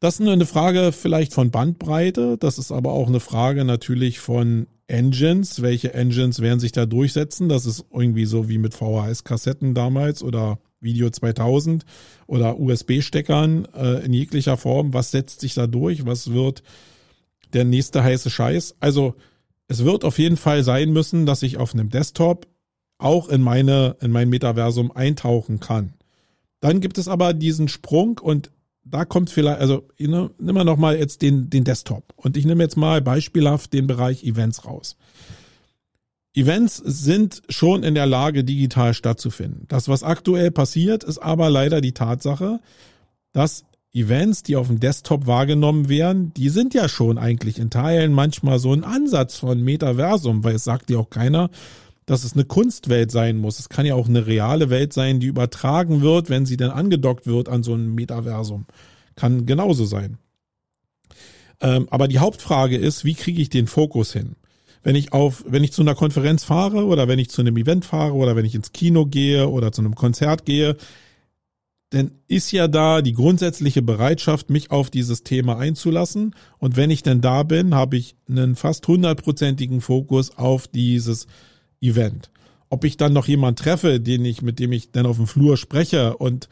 [0.00, 4.18] Das ist nur eine Frage vielleicht von Bandbreite, das ist aber auch eine Frage natürlich
[4.18, 5.60] von Engines.
[5.60, 7.50] Welche Engines werden sich da durchsetzen?
[7.50, 11.84] Das ist irgendwie so wie mit VHS-Kassetten damals oder Video 2000
[12.26, 14.94] oder USB-Steckern äh, in jeglicher Form.
[14.94, 16.06] Was setzt sich da durch?
[16.06, 16.62] Was wird
[17.52, 18.76] der nächste heiße Scheiß?
[18.80, 19.14] Also
[19.68, 22.46] es wird auf jeden Fall sein müssen, dass ich auf einem Desktop
[22.96, 25.92] auch in meine in mein Metaversum eintauchen kann.
[26.60, 28.50] Dann gibt es aber diesen Sprung und
[28.84, 32.62] da kommt vielleicht, also ne, nimm mal nochmal jetzt den, den Desktop und ich nehme
[32.62, 34.96] jetzt mal beispielhaft den Bereich Events raus.
[36.34, 39.64] Events sind schon in der Lage, digital stattzufinden.
[39.68, 42.60] Das, was aktuell passiert, ist aber leider die Tatsache,
[43.32, 48.12] dass Events, die auf dem Desktop wahrgenommen werden, die sind ja schon eigentlich in Teilen
[48.12, 51.50] manchmal so ein Ansatz von Metaversum, weil es sagt dir auch keiner,
[52.06, 53.58] dass es eine Kunstwelt sein muss.
[53.58, 57.26] Es kann ja auch eine reale Welt sein, die übertragen wird, wenn sie dann angedockt
[57.26, 58.66] wird an so ein Metaversum.
[59.16, 60.18] Kann genauso sein.
[61.60, 64.36] Ähm, aber die Hauptfrage ist, wie kriege ich den Fokus hin?
[64.82, 67.84] Wenn ich auf, wenn ich zu einer Konferenz fahre oder wenn ich zu einem Event
[67.84, 70.76] fahre oder wenn ich ins Kino gehe oder zu einem Konzert gehe,
[71.90, 76.34] dann ist ja da die grundsätzliche Bereitschaft, mich auf dieses Thema einzulassen.
[76.58, 81.26] Und wenn ich denn da bin, habe ich einen fast hundertprozentigen Fokus auf dieses
[81.80, 82.30] Event.
[82.68, 85.56] Ob ich dann noch jemand treffe, den ich, mit dem ich dann auf dem Flur
[85.56, 86.48] spreche und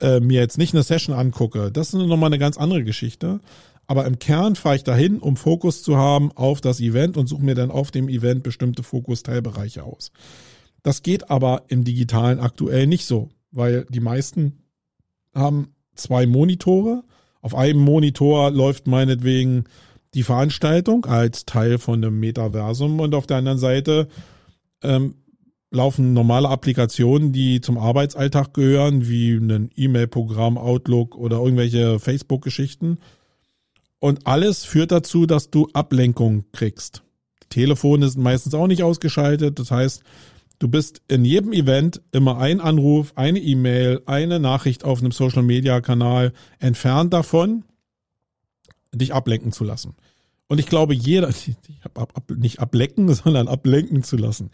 [0.00, 3.40] äh, mir jetzt nicht eine Session angucke, das ist nochmal eine ganz andere Geschichte.
[3.88, 7.44] Aber im Kern fahre ich dahin, um Fokus zu haben auf das Event und suche
[7.44, 10.10] mir dann auf dem Event bestimmte Fokusteilbereiche aus.
[10.82, 14.58] Das geht aber im digitalen aktuell nicht so, weil die meisten
[15.34, 17.04] haben zwei Monitore.
[17.40, 19.64] Auf einem Monitor läuft meinetwegen
[20.14, 24.08] die Veranstaltung als Teil von einem Metaversum und auf der anderen Seite
[24.86, 25.14] ähm,
[25.70, 32.98] laufen normale Applikationen, die zum Arbeitsalltag gehören, wie ein E-Mail-Programm, Outlook oder irgendwelche Facebook-Geschichten.
[33.98, 37.02] Und alles führt dazu, dass du Ablenkung kriegst.
[37.42, 39.58] Die Telefone sind meistens auch nicht ausgeschaltet.
[39.58, 40.02] Das heißt,
[40.58, 45.42] Du bist in jedem Event immer ein Anruf, eine E-Mail, eine Nachricht auf einem Social
[45.42, 47.64] Media Kanal entfernt davon,
[48.94, 49.96] dich ablenken zu lassen.
[50.48, 51.32] Und ich glaube, jeder,
[52.36, 54.50] nicht ablecken, sondern ablenken zu lassen.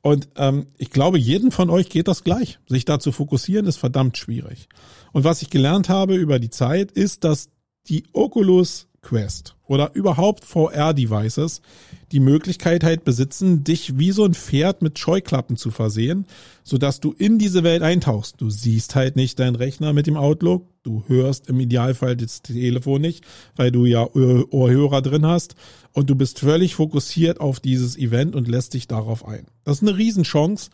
[0.00, 2.58] Und ähm, ich glaube, jeden von euch geht das gleich.
[2.68, 4.68] Sich da zu fokussieren, ist verdammt schwierig.
[5.12, 7.48] Und was ich gelernt habe über die Zeit, ist, dass
[7.88, 11.62] die Oculus Quest oder überhaupt VR-Devices
[12.10, 16.26] die Möglichkeit halt besitzen, dich wie so ein Pferd mit Scheuklappen zu versehen,
[16.62, 18.40] sodass du in diese Welt eintauchst.
[18.40, 23.00] Du siehst halt nicht deinen Rechner mit dem Outlook, du hörst im Idealfall das Telefon
[23.00, 23.24] nicht,
[23.56, 25.54] weil du ja Ohrhörer drin hast
[25.92, 29.46] und du bist völlig fokussiert auf dieses Event und lässt dich darauf ein.
[29.64, 30.70] Das ist eine Riesenchance.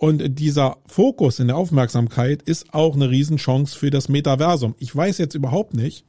[0.00, 4.76] Und dieser Fokus in der Aufmerksamkeit ist auch eine Riesenchance für das Metaversum.
[4.78, 6.04] Ich weiß jetzt überhaupt nicht,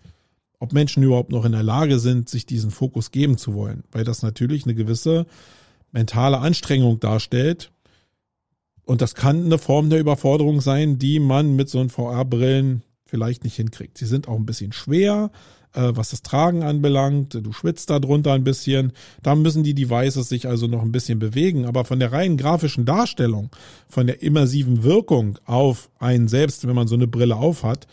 [0.60, 4.04] ob Menschen überhaupt noch in der Lage sind, sich diesen Fokus geben zu wollen, weil
[4.04, 5.26] das natürlich eine gewisse
[5.91, 7.72] mentale Anstrengung darstellt.
[8.84, 13.43] Und das kann eine Form der Überforderung sein, die man mit so einem VR-Brillen vielleicht
[13.43, 13.98] nicht hinkriegt.
[13.98, 15.32] Sie sind auch ein bisschen schwer,
[15.74, 17.36] äh, was das Tragen anbelangt.
[17.36, 18.93] Du schwitzt da drunter ein bisschen.
[19.24, 21.65] Da müssen die Devices sich also noch ein bisschen bewegen.
[21.65, 23.50] Aber von der reinen grafischen Darstellung,
[23.88, 27.88] von der immersiven Wirkung auf einen selbst, wenn man so eine Brille aufhat,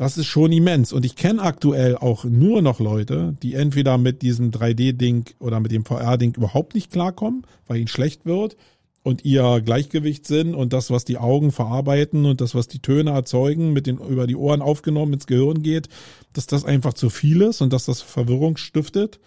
[0.00, 0.94] das ist schon immens.
[0.94, 5.72] Und ich kenne aktuell auch nur noch Leute, die entweder mit diesem 3D-Ding oder mit
[5.72, 8.56] dem VR-Ding überhaupt nicht klarkommen, weil ihnen schlecht wird
[9.02, 13.10] und ihr Gleichgewicht sind und das, was die Augen verarbeiten und das, was die Töne
[13.10, 15.90] erzeugen, mit den über die Ohren aufgenommen ins Gehirn geht,
[16.32, 19.20] dass das einfach zu viel ist und dass das Verwirrung stiftet.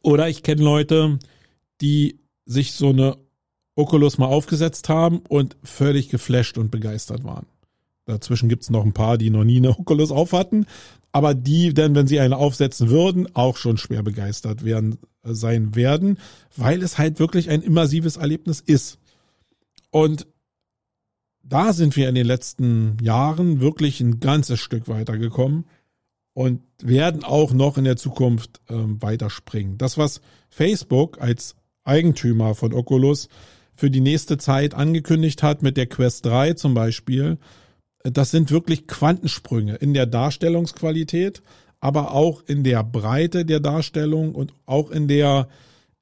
[0.00, 1.18] Oder ich kenne Leute,
[1.82, 3.18] die sich so eine
[3.74, 7.44] Oculus mal aufgesetzt haben und völlig geflasht und begeistert waren.
[8.06, 10.66] Dazwischen gibt's noch ein paar, die noch nie eine Oculus auf hatten,
[11.12, 15.74] aber die denn, wenn sie eine aufsetzen würden, auch schon schwer begeistert werden, äh, sein
[15.74, 16.18] werden,
[16.56, 18.98] weil es halt wirklich ein immersives Erlebnis ist.
[19.90, 20.26] Und
[21.42, 25.66] da sind wir in den letzten Jahren wirklich ein ganzes Stück weitergekommen
[26.32, 29.78] und werden auch noch in der Zukunft ähm, weiterspringen.
[29.78, 33.28] Das, was Facebook als Eigentümer von Oculus
[33.76, 37.38] für die nächste Zeit angekündigt hat mit der Quest 3 zum Beispiel,
[38.04, 41.42] das sind wirklich Quantensprünge in der Darstellungsqualität,
[41.80, 45.48] aber auch in der Breite der Darstellung und auch in der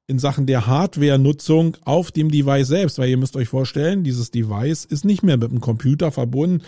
[0.05, 4.83] in Sachen der Hardware-Nutzung auf dem Device selbst, weil ihr müsst euch vorstellen, dieses Device
[4.83, 6.61] ist nicht mehr mit einem Computer verbunden,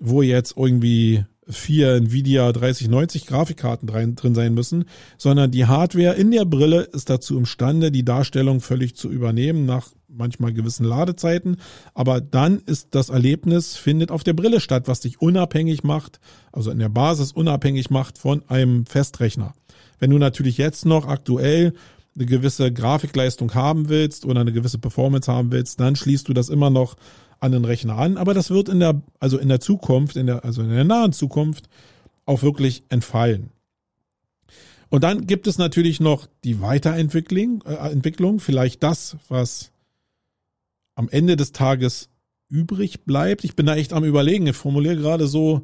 [0.00, 4.84] wo jetzt irgendwie vier Nvidia 3090 Grafikkarten drin sein müssen,
[5.16, 9.88] sondern die Hardware in der Brille ist dazu imstande, die Darstellung völlig zu übernehmen nach
[10.12, 11.56] manchmal gewissen Ladezeiten.
[11.94, 16.20] Aber dann ist das Erlebnis findet auf der Brille statt, was dich unabhängig macht,
[16.52, 19.54] also in der Basis unabhängig macht von einem Festrechner.
[19.98, 21.74] Wenn du natürlich jetzt noch aktuell
[22.14, 26.48] eine gewisse Grafikleistung haben willst oder eine gewisse Performance haben willst, dann schließt du das
[26.48, 26.96] immer noch
[27.40, 30.44] an den Rechner an, aber das wird in der, also in der Zukunft, in der,
[30.44, 31.68] also in der nahen Zukunft
[32.24, 33.50] auch wirklich entfallen.
[34.90, 39.71] Und dann gibt es natürlich noch die Weiterentwicklung, äh, Entwicklung, vielleicht das, was
[40.94, 42.08] am Ende des Tages
[42.48, 43.44] übrig bleibt.
[43.44, 44.46] Ich bin da echt am überlegen.
[44.46, 45.62] Ich formuliere gerade so,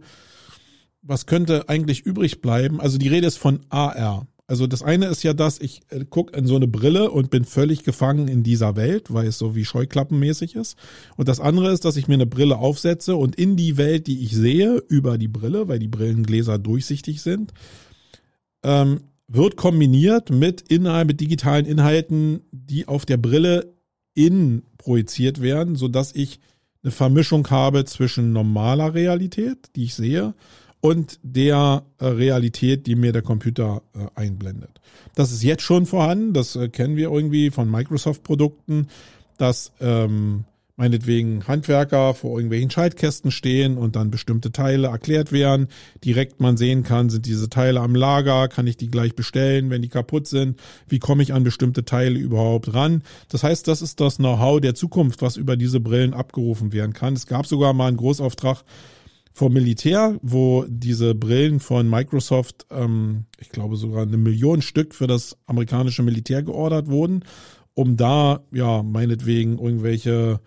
[1.02, 2.80] was könnte eigentlich übrig bleiben?
[2.80, 4.26] Also die Rede ist von AR.
[4.46, 7.44] Also das eine ist ja das, ich äh, gucke in so eine Brille und bin
[7.44, 10.78] völlig gefangen in dieser Welt, weil es so wie Scheuklappenmäßig ist.
[11.16, 14.24] Und das andere ist, dass ich mir eine Brille aufsetze und in die Welt, die
[14.24, 17.52] ich sehe, über die Brille, weil die Brillengläser durchsichtig sind,
[18.62, 23.74] ähm, wird kombiniert mit Inhalt, mit digitalen Inhalten, die auf der Brille
[24.18, 26.40] innen projiziert werden, so dass ich
[26.82, 30.34] eine Vermischung habe zwischen normaler Realität, die ich sehe,
[30.80, 34.80] und der äh, Realität, die mir der Computer äh, einblendet.
[35.14, 38.88] Das ist jetzt schon vorhanden, das äh, kennen wir irgendwie von Microsoft-Produkten,
[39.38, 40.44] dass ähm,
[40.78, 45.66] meinetwegen Handwerker vor irgendwelchen Schaltkästen stehen und dann bestimmte Teile erklärt werden.
[46.04, 49.82] Direkt man sehen kann, sind diese Teile am Lager, kann ich die gleich bestellen, wenn
[49.82, 53.02] die kaputt sind, wie komme ich an bestimmte Teile überhaupt ran.
[53.28, 57.14] Das heißt, das ist das Know-how der Zukunft, was über diese Brillen abgerufen werden kann.
[57.14, 58.62] Es gab sogar mal einen Großauftrag
[59.32, 65.08] vom Militär, wo diese Brillen von Microsoft, ähm, ich glaube sogar eine Million Stück für
[65.08, 67.24] das amerikanische Militär geordert wurden,
[67.74, 70.38] um da, ja, meinetwegen irgendwelche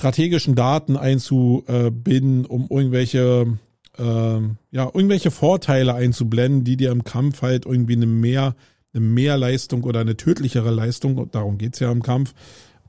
[0.00, 3.58] strategischen Daten einzubinden, um irgendwelche
[3.98, 8.56] äh, ja irgendwelche Vorteile einzublenden, die dir im Kampf halt irgendwie eine mehr
[8.92, 12.34] eine Mehrleistung oder eine tödlichere Leistung, darum geht's ja im Kampf,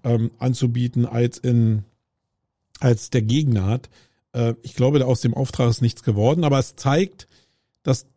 [0.04, 1.84] ähm, anzubieten als in
[2.80, 3.90] als der Gegner hat.
[4.32, 7.28] Äh, ich glaube, aus dem Auftrag ist nichts geworden, aber es zeigt,
[7.84, 8.08] dass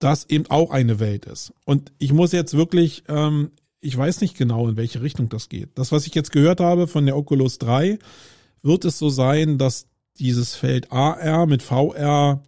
[0.00, 1.52] das eben auch eine Welt ist.
[1.64, 5.70] Und ich muss jetzt wirklich, ähm, ich weiß nicht genau, in welche Richtung das geht.
[5.76, 7.98] Das, was ich jetzt gehört habe von der Oculus 3,
[8.62, 9.86] wird es so sein, dass
[10.18, 12.42] dieses Feld AR mit VR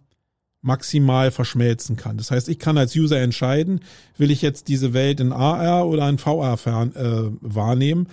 [0.61, 2.17] maximal verschmelzen kann.
[2.17, 3.81] Das heißt, ich kann als User entscheiden,
[4.17, 8.07] will ich jetzt diese Welt in AR oder in VR fern, äh, wahrnehmen.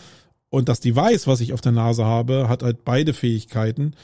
[0.49, 3.95] Und das Device, was ich auf der Nase habe, hat halt beide Fähigkeiten.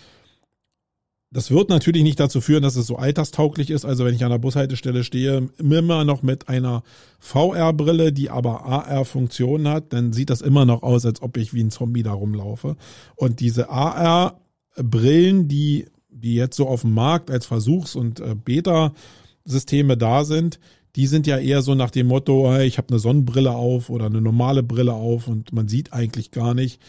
[1.33, 3.85] Das wird natürlich nicht dazu führen, dass es so alterstauglich ist.
[3.85, 6.83] Also wenn ich an der Bushaltestelle stehe, immer noch mit einer
[7.19, 11.63] VR-Brille, die aber AR-Funktionen hat, dann sieht das immer noch aus, als ob ich wie
[11.63, 12.77] ein Zombie da rumlaufe.
[13.17, 19.97] Und diese AR-Brillen, die, die jetzt so auf dem Markt als Versuchs- und äh, Beta-Systeme
[19.97, 20.61] da sind,
[20.95, 24.07] die sind ja eher so nach dem Motto, hey, ich habe eine Sonnenbrille auf oder
[24.07, 26.81] eine normale Brille auf und man sieht eigentlich gar nicht,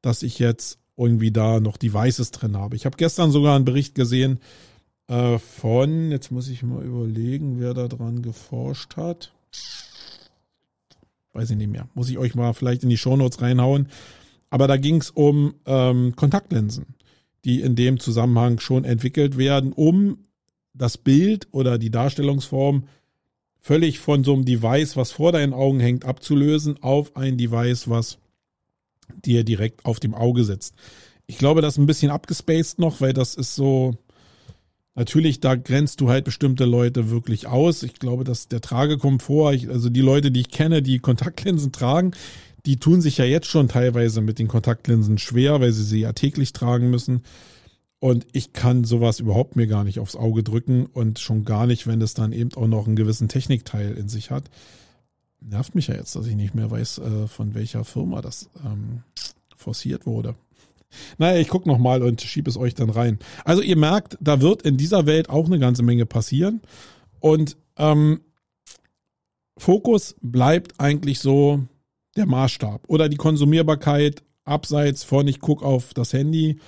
[0.00, 2.76] dass ich jetzt irgendwie da noch Devices drin habe.
[2.76, 4.38] Ich habe gestern sogar einen Bericht gesehen
[5.08, 9.32] äh, von, jetzt muss ich mal überlegen, wer da dran geforscht hat.
[11.32, 11.88] Weiß ich nicht mehr.
[11.94, 13.88] Muss ich euch mal vielleicht in die Shownotes reinhauen.
[14.50, 16.86] Aber da ging es um ähm, Kontaktlinsen,
[17.44, 20.18] die in dem Zusammenhang schon entwickelt werden, um
[20.74, 22.84] das Bild oder die Darstellungsform
[23.58, 28.18] völlig von so einem Device, was vor deinen Augen hängt, abzulösen, auf ein Device, was
[29.24, 30.74] die er direkt auf dem Auge sitzt.
[31.26, 33.96] Ich glaube, das ist ein bisschen abgespaced noch, weil das ist so,
[34.94, 37.82] natürlich, da grenzt du halt bestimmte Leute wirklich aus.
[37.82, 42.12] Ich glaube, dass der Tragekomfort, ich, also die Leute, die ich kenne, die Kontaktlinsen tragen,
[42.66, 46.12] die tun sich ja jetzt schon teilweise mit den Kontaktlinsen schwer, weil sie sie ja
[46.12, 47.22] täglich tragen müssen.
[48.00, 51.86] Und ich kann sowas überhaupt mir gar nicht aufs Auge drücken und schon gar nicht,
[51.86, 54.44] wenn es dann eben auch noch einen gewissen Technikteil in sich hat
[55.40, 59.02] nervt mich ja jetzt, dass ich nicht mehr weiß, äh, von welcher Firma das ähm,
[59.56, 60.34] forciert wurde.
[61.18, 63.18] Naja, ich gucke nochmal und schiebe es euch dann rein.
[63.44, 66.60] Also ihr merkt, da wird in dieser Welt auch eine ganze Menge passieren.
[67.20, 68.20] Und ähm,
[69.56, 71.64] Fokus bleibt eigentlich so
[72.16, 76.58] der Maßstab oder die Konsumierbarkeit abseits von ich gucke auf das Handy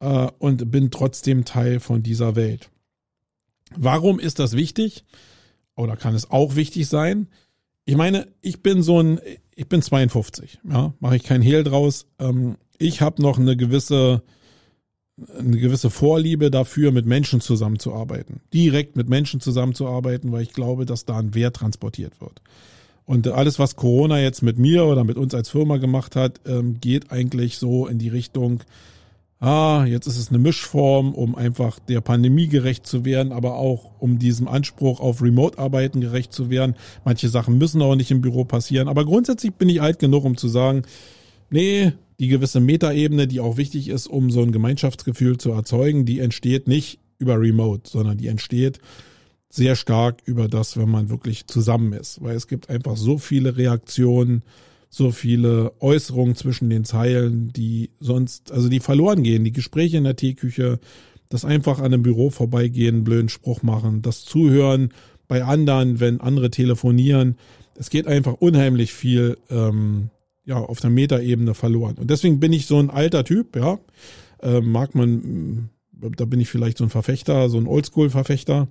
[0.00, 2.70] äh, und bin trotzdem Teil von dieser Welt.
[3.74, 5.04] Warum ist das wichtig?
[5.74, 7.28] Oder kann es auch wichtig sein?
[7.88, 9.18] Ich meine, ich bin so ein,
[9.54, 12.04] ich bin 52, ja, mache ich kein Hehl draus.
[12.18, 14.22] Ähm, ich habe noch eine gewisse,
[15.38, 18.42] eine gewisse Vorliebe dafür, mit Menschen zusammenzuarbeiten.
[18.52, 22.42] Direkt mit Menschen zusammenzuarbeiten, weil ich glaube, dass da ein Wert transportiert wird.
[23.06, 26.78] Und alles, was Corona jetzt mit mir oder mit uns als Firma gemacht hat, ähm,
[26.82, 28.60] geht eigentlich so in die Richtung,
[29.40, 33.92] ah, jetzt ist es eine Mischform, um einfach der Pandemie gerecht zu werden, aber auch
[33.98, 36.74] um diesem Anspruch auf Remote-Arbeiten gerecht zu werden.
[37.04, 40.36] Manche Sachen müssen auch nicht im Büro passieren, aber grundsätzlich bin ich alt genug, um
[40.36, 40.82] zu sagen,
[41.50, 46.18] nee, die gewisse Metaebene, die auch wichtig ist, um so ein Gemeinschaftsgefühl zu erzeugen, die
[46.18, 48.80] entsteht nicht über Remote, sondern die entsteht
[49.50, 53.56] sehr stark über das, wenn man wirklich zusammen ist, weil es gibt einfach so viele
[53.56, 54.42] Reaktionen,
[54.90, 60.04] so viele Äußerungen zwischen den Zeilen, die sonst, also die verloren gehen, die Gespräche in
[60.04, 60.78] der Teeküche,
[61.28, 64.90] das einfach an einem Büro vorbeigehen, blöden Spruch machen, das Zuhören
[65.28, 67.36] bei anderen, wenn andere telefonieren.
[67.74, 70.10] Es geht einfach unheimlich viel ähm,
[70.44, 71.96] ja, auf der Metaebene verloren.
[71.98, 73.78] Und deswegen bin ich so ein alter Typ, ja.
[74.40, 78.68] Äh, mag man, da bin ich vielleicht so ein Verfechter, so ein Oldschool-Verfechter.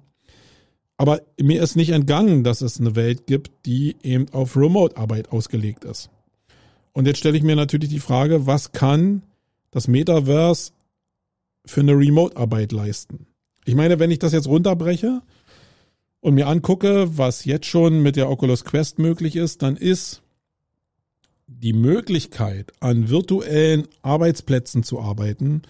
[0.97, 5.85] Aber mir ist nicht entgangen, dass es eine Welt gibt, die eben auf Remote-Arbeit ausgelegt
[5.85, 6.09] ist.
[6.91, 9.21] Und jetzt stelle ich mir natürlich die Frage, was kann
[9.69, 10.71] das Metaverse
[11.65, 13.27] für eine Remote-Arbeit leisten?
[13.65, 15.21] Ich meine, wenn ich das jetzt runterbreche
[16.21, 20.23] und mir angucke, was jetzt schon mit der Oculus Quest möglich ist, dann ist
[21.45, 25.61] die Möglichkeit, an virtuellen Arbeitsplätzen zu arbeiten,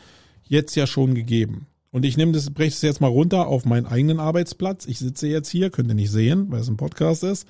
[0.44, 1.68] jetzt ja schon gegeben.
[1.92, 4.86] Und ich nehme das, breche es jetzt mal runter auf meinen eigenen Arbeitsplatz.
[4.86, 7.48] Ich sitze jetzt hier, könnt ihr nicht sehen, weil es ein Podcast ist.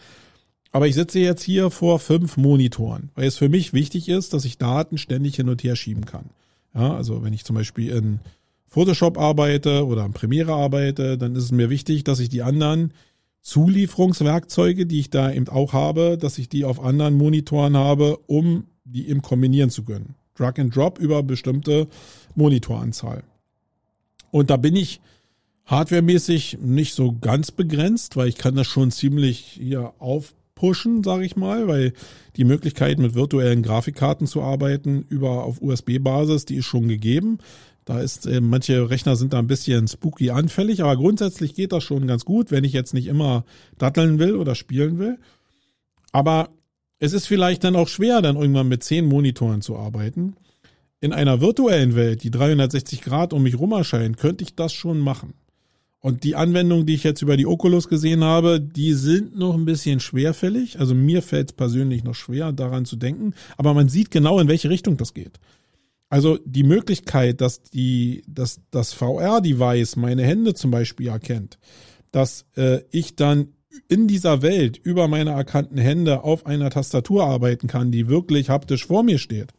[0.72, 4.46] Aber ich sitze jetzt hier vor fünf Monitoren, weil es für mich wichtig ist, dass
[4.46, 6.30] ich Daten ständig hin und her schieben kann.
[6.76, 8.20] Ja, also wenn ich zum Beispiel in
[8.68, 12.94] Photoshop arbeite oder in Premiere arbeite, dann ist es mir wichtig, dass ich die anderen
[13.42, 18.66] Zulieferungswerkzeuge, die ich da eben auch habe, dass ich die auf anderen Monitoren habe, um
[18.84, 20.16] die eben kombinieren zu können.
[20.36, 21.88] Drag and Drop über bestimmte
[22.36, 23.24] Monitoranzahl.
[24.38, 25.02] Und da bin ich
[25.66, 31.36] hardwaremäßig nicht so ganz begrenzt, weil ich kann das schon ziemlich hier aufpushen, sage ich
[31.36, 31.94] mal, weil
[32.36, 37.40] die Möglichkeit mit virtuellen Grafikkarten zu arbeiten über auf USB-Basis, die ist schon gegeben.
[37.84, 41.84] Da ist, äh, manche Rechner sind da ein bisschen spooky anfällig, aber grundsätzlich geht das
[41.84, 43.44] schon ganz gut, wenn ich jetzt nicht immer
[43.80, 45.18] datteln will oder spielen will.
[46.12, 46.50] Aber
[47.00, 50.36] es ist vielleicht dann auch schwer, dann irgendwann mit zehn Monitoren zu arbeiten.
[51.00, 55.00] In einer virtuellen Welt, die 360 Grad um mich rum erscheint, könnte ich das schon
[55.00, 55.34] machen.
[56.00, 59.66] Und die Anwendungen, die ich jetzt über die Oculus gesehen habe, die sind noch ein
[59.66, 60.80] bisschen schwerfällig.
[60.80, 63.34] Also mir fällt es persönlich noch schwer, daran zu denken.
[63.58, 65.40] Aber man sieht genau, in welche Richtung das geht.
[66.10, 71.60] Also die Möglichkeit, dass die, dass das VR-Device meine Hände zum Beispiel erkennt,
[72.12, 73.50] dass äh, ich dann
[73.90, 78.86] in dieser Welt über meine erkannten Hände auf einer Tastatur arbeiten kann, die wirklich haptisch
[78.86, 79.54] vor mir steht.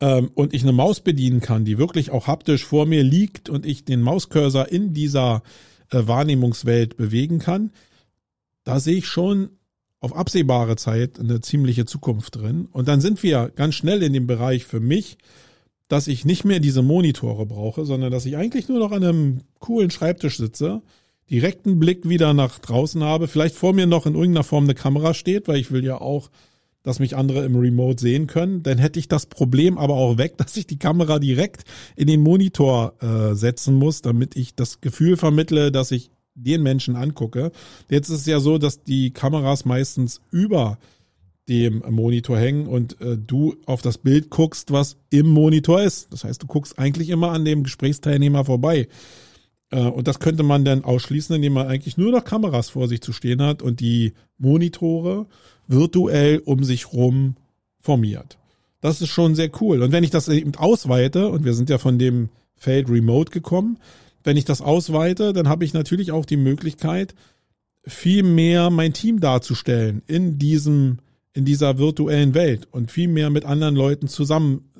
[0.00, 3.66] Ähm, und ich eine Maus bedienen kann, die wirklich auch haptisch vor mir liegt und
[3.66, 5.42] ich den Mauscursor in dieser
[5.90, 7.72] äh, Wahrnehmungswelt bewegen kann.
[8.64, 9.50] Da sehe ich schon
[10.00, 12.68] auf absehbare Zeit eine ziemliche Zukunft drin.
[12.70, 15.18] Und dann sind wir ganz schnell in dem Bereich für mich,
[15.88, 19.40] dass ich nicht mehr diese Monitore brauche, sondern dass ich eigentlich nur noch an einem
[19.58, 20.82] coolen Schreibtisch sitze,
[21.30, 25.14] direkten Blick wieder nach draußen habe, vielleicht vor mir noch in irgendeiner Form eine Kamera
[25.14, 26.30] steht, weil ich will ja auch,
[26.82, 28.62] dass mich andere im Remote sehen können.
[28.62, 31.64] Dann hätte ich das Problem aber auch weg, dass ich die Kamera direkt
[31.96, 36.96] in den Monitor äh, setzen muss, damit ich das Gefühl vermittle, dass ich den Menschen
[36.96, 37.50] angucke.
[37.90, 40.78] Jetzt ist es ja so, dass die Kameras meistens über
[41.48, 46.12] dem Monitor hängen und äh, du auf das Bild guckst, was im Monitor ist.
[46.12, 48.86] Das heißt, du guckst eigentlich immer an dem Gesprächsteilnehmer vorbei.
[49.70, 53.00] Äh, und das könnte man dann ausschließen, indem man eigentlich nur noch Kameras vor sich
[53.00, 55.26] zu stehen hat und die Monitore
[55.66, 57.36] virtuell um sich rum
[57.80, 58.38] formiert.
[58.80, 59.82] Das ist schon sehr cool.
[59.82, 63.78] Und wenn ich das eben ausweite, und wir sind ja von dem Feld Remote gekommen,
[64.24, 67.14] wenn ich das ausweite, dann habe ich natürlich auch die Möglichkeit,
[67.84, 70.98] viel mehr mein Team darzustellen in diesem,
[71.32, 74.08] in dieser virtuellen Welt und viel mehr mit anderen Leuten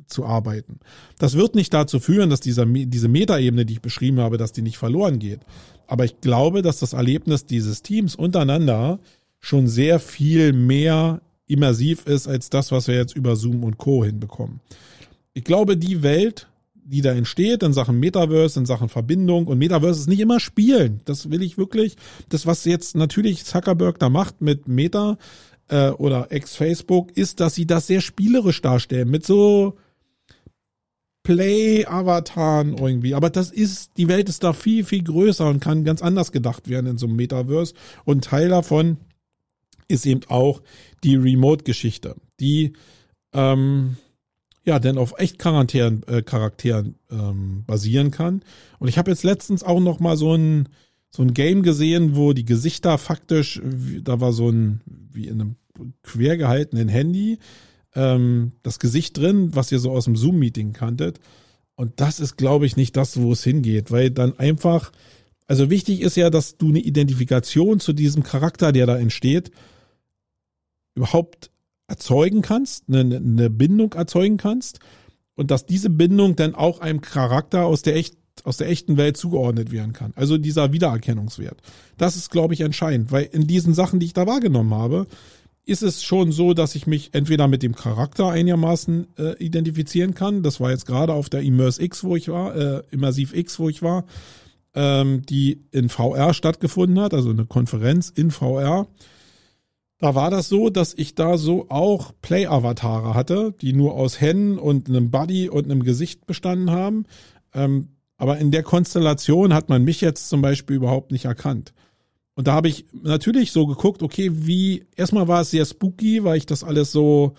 [0.09, 0.81] zusammenzuarbeiten.
[1.19, 4.63] Das wird nicht dazu führen, dass dieser, diese Metaebene, die ich beschrieben habe, dass die
[4.63, 5.41] nicht verloren geht.
[5.87, 8.99] Aber ich glaube, dass das Erlebnis dieses Teams untereinander
[9.41, 14.05] schon sehr viel mehr immersiv ist als das, was wir jetzt über Zoom und Co.
[14.05, 14.61] hinbekommen.
[15.33, 16.49] Ich glaube, die Welt
[16.91, 19.47] die da entsteht in Sachen Metaverse, in Sachen Verbindung.
[19.47, 21.03] Und Metaverse ist nicht immer Spielen.
[21.05, 21.97] Das will ich wirklich.
[22.31, 25.19] Das, was jetzt natürlich Zuckerberg da macht mit Meta
[25.69, 29.11] äh, oder ex-Facebook, ist, dass sie das sehr spielerisch darstellen.
[29.11, 29.77] Mit so
[31.29, 33.15] Play-Avataren irgendwie.
[33.15, 36.71] Aber das ist, die Welt ist da viel, viel größer und kann ganz anders gedacht
[36.71, 37.75] werden in so einem Metaverse.
[38.07, 38.97] Und Teil davon
[39.89, 40.63] ist eben auch
[41.05, 42.73] die Remote-Geschichte, die
[43.35, 43.99] ähm,
[44.65, 48.41] ja, denn auf echt Charakteren, äh, Charakteren ähm, basieren kann.
[48.79, 50.71] Und ich habe jetzt letztens auch noch mal so ein
[51.11, 53.61] so ein Game gesehen, wo die Gesichter faktisch,
[54.03, 55.57] da war so ein wie in einem
[56.03, 57.39] quer gehaltenen Handy
[57.99, 61.19] ähm, das Gesicht drin, was ihr so aus dem Zoom-Meeting kanntet.
[61.75, 64.93] Und das ist, glaube ich, nicht das, wo es hingeht, weil dann einfach,
[65.47, 69.51] also wichtig ist ja, dass du eine Identifikation zu diesem Charakter, der da entsteht,
[70.95, 71.51] überhaupt
[71.89, 74.79] erzeugen kannst, eine, eine Bindung erzeugen kannst
[75.35, 79.17] und dass diese Bindung dann auch einem Charakter aus der echt aus der echten Welt
[79.17, 80.13] zugeordnet werden kann.
[80.15, 81.61] Also dieser Wiedererkennungswert.
[81.97, 85.09] Das ist, glaube ich, entscheidend, weil in diesen Sachen, die ich da wahrgenommen habe,
[85.69, 90.43] ist es schon so, dass ich mich entweder mit dem Charakter einigermaßen äh, identifizieren kann.
[90.43, 93.69] Das war jetzt gerade auf der Immerse X, wo ich war, äh, Immersiv X, wo
[93.69, 94.05] ich war,
[94.75, 98.87] ähm, die in VR stattgefunden hat, also eine Konferenz in VR.
[99.99, 104.59] Da war das so, dass ich da so auch Play-Avatare hatte, die nur aus Händen
[104.59, 107.05] und einem Buddy und einem Gesicht bestanden haben.
[107.53, 111.75] Ähm, aber in der Konstellation hat man mich jetzt zum Beispiel überhaupt nicht erkannt.
[112.39, 116.37] Und da habe ich natürlich so geguckt, okay, wie, erstmal war es sehr spooky, weil
[116.37, 117.35] ich das alles so,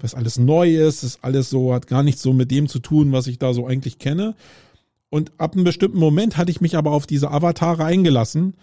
[0.00, 3.12] was alles neu ist, ist alles so, hat gar nichts so mit dem zu tun,
[3.12, 4.34] was ich da so eigentlich kenne.
[5.08, 8.56] Und ab einem bestimmten Moment hatte ich mich aber auf diese Avatare eingelassen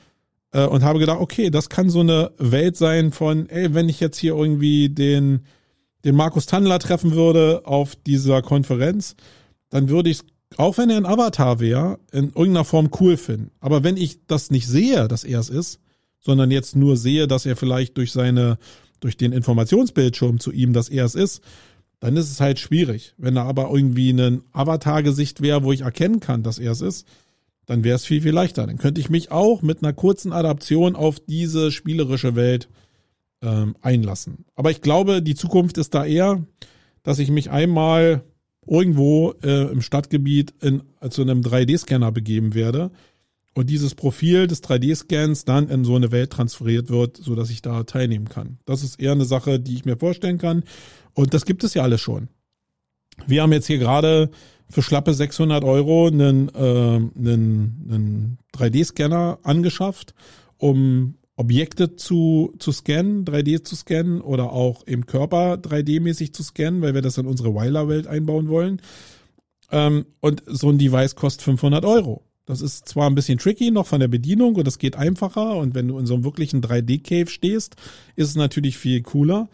[0.52, 4.02] äh, und habe gedacht, okay, das kann so eine Welt sein von, ey, wenn ich
[4.02, 5.46] jetzt hier irgendwie den
[6.04, 9.16] den Markus Tandler treffen würde auf dieser Konferenz,
[9.70, 10.20] dann würde ich
[10.56, 13.52] auch wenn er ein Avatar wäre, in irgendeiner Form cool finden.
[13.60, 15.80] Aber wenn ich das nicht sehe, dass er es ist,
[16.20, 18.58] sondern jetzt nur sehe, dass er vielleicht durch seine,
[19.00, 21.42] durch den Informationsbildschirm zu ihm, dass er es ist,
[22.00, 23.14] dann ist es halt schwierig.
[23.18, 27.08] Wenn da aber irgendwie ein Avatar-Gesicht wäre, wo ich erkennen kann, dass er es ist,
[27.66, 28.66] dann wäre es viel, viel leichter.
[28.66, 32.70] Dann könnte ich mich auch mit einer kurzen Adaption auf diese spielerische Welt
[33.42, 34.46] ähm, einlassen.
[34.56, 36.46] Aber ich glaube, die Zukunft ist da eher,
[37.04, 38.24] dass ich mich einmal
[38.68, 42.92] irgendwo äh, im Stadtgebiet in, zu einem 3D-Scanner begeben werde
[43.58, 47.64] und dieses Profil des 3D-Scans dann in so eine Welt transferiert wird, so dass ich
[47.64, 48.60] da teilnehmen kann.
[48.66, 50.64] Das ist eher eine Sache, die ich mir vorstellen kann.
[51.14, 52.30] Und das gibt es ja alles schon.
[53.26, 54.30] Wir haben jetzt hier gerade
[54.70, 60.14] für schlappe 600 Euro einen, äh, einen, einen 3D-Scanner angeschafft,
[60.58, 66.82] um Objekte zu, zu scannen, 3D zu scannen oder auch im Körper 3D-mäßig zu scannen,
[66.82, 68.82] weil wir das in unsere Weiler-Welt einbauen wollen.
[69.72, 72.24] Ähm, und so ein Device kostet 500 Euro.
[72.48, 75.76] Das ist zwar ein bisschen tricky noch von der Bedienung und das geht einfacher und
[75.76, 77.76] wenn du in so einem wirklichen 3D-Cave stehst,
[78.16, 79.50] ist es natürlich viel cooler.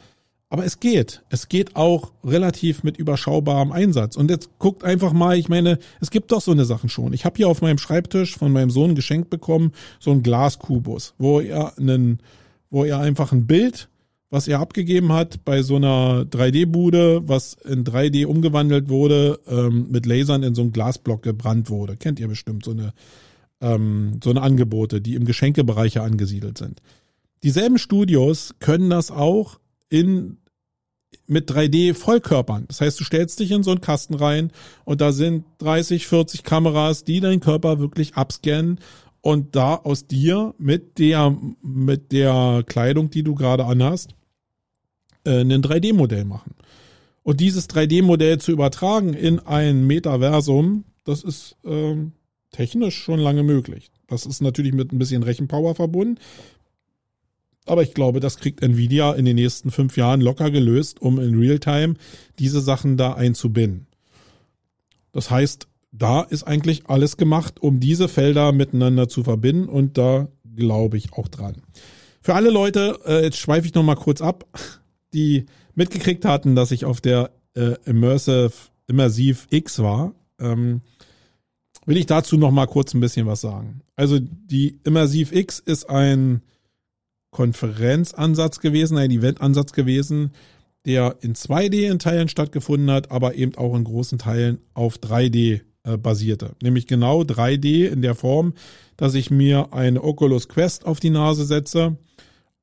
[0.53, 1.23] Aber es geht.
[1.29, 4.15] Es geht auch relativ mit überschaubarem Einsatz.
[4.15, 7.11] Und jetzt guckt einfach mal, ich meine, es gibt doch so eine Sachen schon.
[7.11, 11.39] Ich habe hier auf meinem Schreibtisch von meinem Sohn geschenkt bekommen, so ein Glaskubus, wo
[11.39, 12.19] er einen,
[12.69, 13.89] wo er einfach ein Bild,
[14.29, 20.05] was er abgegeben hat bei so einer 3D-Bude, was in 3D umgewandelt wurde, ähm, mit
[20.05, 21.97] Lasern in so einen Glasblock gebrannt wurde.
[21.97, 22.93] Kennt ihr bestimmt so eine,
[23.59, 26.79] ähm, so eine Angebote, die im Geschenkebereich angesiedelt sind.
[27.41, 29.57] Dieselben Studios können das auch
[29.89, 30.37] in
[31.33, 32.65] mit 3D-Vollkörpern.
[32.67, 34.51] Das heißt, du stellst dich in so einen Kasten rein
[34.85, 38.79] und da sind 30, 40 Kameras, die deinen Körper wirklich abscannen
[39.21, 44.15] und da aus dir mit der, mit der Kleidung, die du gerade anhast,
[45.25, 46.55] äh, ein 3D-Modell machen.
[47.23, 52.11] Und dieses 3D-Modell zu übertragen in ein Metaversum, das ist ähm,
[52.51, 53.91] technisch schon lange möglich.
[54.07, 56.19] Das ist natürlich mit ein bisschen Rechenpower verbunden.
[57.65, 61.37] Aber ich glaube, das kriegt Nvidia in den nächsten fünf Jahren locker gelöst, um in
[61.37, 61.95] Realtime
[62.39, 63.87] diese Sachen da einzubinden.
[65.11, 70.27] Das heißt, da ist eigentlich alles gemacht, um diese Felder miteinander zu verbinden und da
[70.55, 71.61] glaube ich auch dran.
[72.21, 74.45] Für alle Leute, äh, jetzt schweife ich nochmal kurz ab,
[75.13, 75.45] die
[75.75, 78.51] mitgekriegt hatten, dass ich auf der äh, Immersive,
[78.87, 80.81] Immersive X war, ähm,
[81.85, 83.81] will ich dazu nochmal kurz ein bisschen was sagen.
[83.95, 86.41] Also die Immersive X ist ein
[87.33, 90.31] Konferenzansatz gewesen, ein Eventansatz gewesen,
[90.85, 95.61] der in 2D in Teilen stattgefunden hat, aber eben auch in großen Teilen auf 3D
[95.83, 96.55] äh, basierte.
[96.61, 98.53] Nämlich genau 3D in der Form,
[98.95, 101.97] dass ich mir eine Oculus Quest auf die Nase setze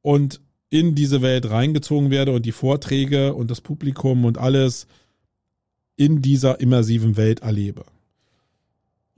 [0.00, 0.40] und
[0.70, 4.86] in diese Welt reingezogen werde und die Vorträge und das Publikum und alles
[5.96, 7.84] in dieser immersiven Welt erlebe.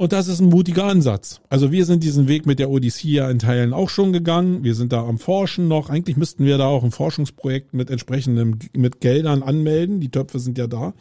[0.02, 1.40] Und das ist ein mutiger Ansatz.
[1.48, 4.64] Also wir sind diesen Weg mit der Odyssee ja in Teilen auch schon gegangen.
[4.64, 5.90] Wir sind da am Forschen noch.
[5.90, 10.00] Eigentlich müssten wir da auch ein Forschungsprojekt mit entsprechendem, mit Geldern anmelden.
[10.00, 10.92] Die Töpfe sind ja da.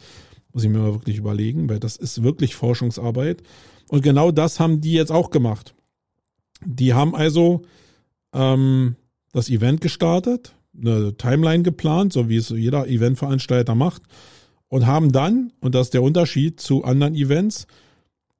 [0.52, 3.42] Muss ich mir mal wirklich überlegen, weil das ist wirklich Forschungsarbeit.
[3.88, 5.74] Und genau das haben die jetzt auch gemacht.
[6.64, 7.62] Die haben also
[8.32, 8.94] ähm,
[9.32, 14.02] das Event gestartet, eine Timeline geplant, so wie es jeder Eventveranstalter macht,
[14.68, 17.66] und haben dann, und das ist der Unterschied zu anderen Events,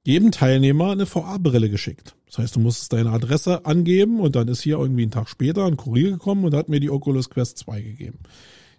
[0.03, 2.15] jedem Teilnehmer eine VR-Brille geschickt.
[2.27, 5.65] Das heißt, du musstest deine Adresse angeben und dann ist hier irgendwie einen Tag später
[5.65, 8.19] ein Kurier gekommen und hat mir die Oculus Quest 2 gegeben.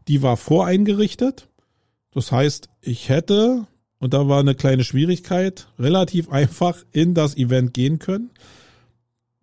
[0.09, 1.49] Die war voreingerichtet.
[2.13, 3.67] Das heißt, ich hätte,
[3.99, 8.31] und da war eine kleine Schwierigkeit, relativ einfach in das Event gehen können.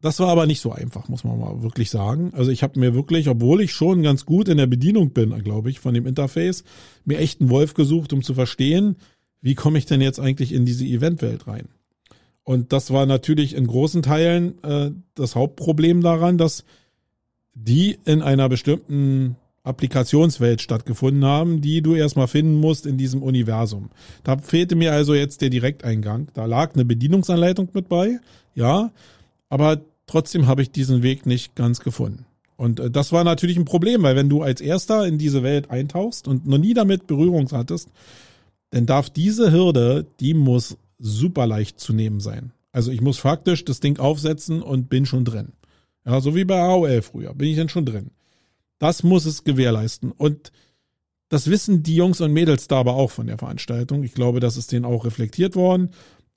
[0.01, 2.31] Das war aber nicht so einfach, muss man mal wirklich sagen.
[2.33, 5.69] Also ich habe mir wirklich, obwohl ich schon ganz gut in der Bedienung bin, glaube
[5.69, 6.63] ich, von dem Interface,
[7.05, 8.97] mir echt einen Wolf gesucht, um zu verstehen,
[9.41, 11.67] wie komme ich denn jetzt eigentlich in diese Eventwelt rein?
[12.43, 16.63] Und das war natürlich in großen Teilen äh, das Hauptproblem daran, dass
[17.53, 23.89] die in einer bestimmten Applikationswelt stattgefunden haben, die du erstmal finden musst in diesem Universum.
[24.23, 26.29] Da fehlte mir also jetzt der Direkteingang.
[26.33, 28.19] Da lag eine Bedienungsanleitung mit bei,
[28.55, 28.91] ja,
[29.49, 32.25] aber trotzdem habe ich diesen Weg nicht ganz gefunden.
[32.57, 35.69] Und äh, das war natürlich ein Problem, weil wenn du als erster in diese Welt
[35.69, 37.89] eintauchst und noch nie damit Berührung hattest,
[38.71, 42.51] dann darf diese Hürde, die muss super leicht zu nehmen sein.
[42.71, 45.53] Also ich muss faktisch das Ding aufsetzen und bin schon drin.
[46.05, 48.11] Ja, so wie bei AOL früher, bin ich dann schon drin.
[48.79, 50.11] Das muss es gewährleisten.
[50.11, 50.51] Und
[51.29, 54.03] das wissen die Jungs und Mädels da aber auch von der Veranstaltung.
[54.03, 55.89] Ich glaube, das ist denen auch reflektiert worden.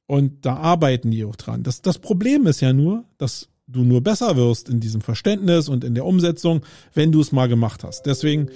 [0.06, 1.62] Und da arbeiten die auch dran.
[1.62, 5.84] Das, das Problem ist ja nur, dass du nur besser wirst in diesem Verständnis und
[5.84, 6.60] in der Umsetzung,
[6.92, 8.04] wenn du es mal gemacht hast.
[8.04, 8.50] Deswegen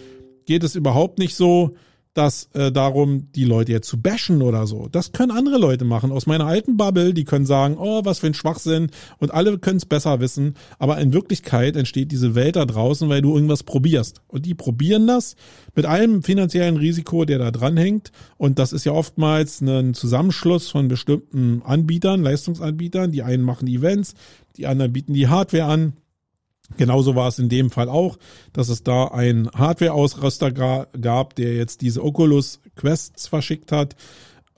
[0.44, 1.76] geht es überhaupt nicht so,
[2.18, 4.88] das äh, darum, die Leute jetzt zu bashen oder so.
[4.90, 6.10] Das können andere Leute machen.
[6.10, 9.76] Aus meiner alten Bubble, die können sagen, oh, was für ein Schwachsinn und alle können
[9.76, 10.54] es besser wissen.
[10.78, 14.20] Aber in Wirklichkeit entsteht diese Welt da draußen, weil du irgendwas probierst.
[14.26, 15.36] Und die probieren das
[15.74, 18.10] mit allem finanziellen Risiko, der da dranhängt.
[18.36, 23.12] Und das ist ja oftmals ein Zusammenschluss von bestimmten Anbietern, Leistungsanbietern.
[23.12, 24.14] Die einen machen Events,
[24.56, 25.92] die anderen bieten die Hardware an.
[26.76, 28.18] Genauso war es in dem Fall auch,
[28.52, 33.96] dass es da einen Hardware-Ausrüster gab, der jetzt diese Oculus Quests verschickt hat.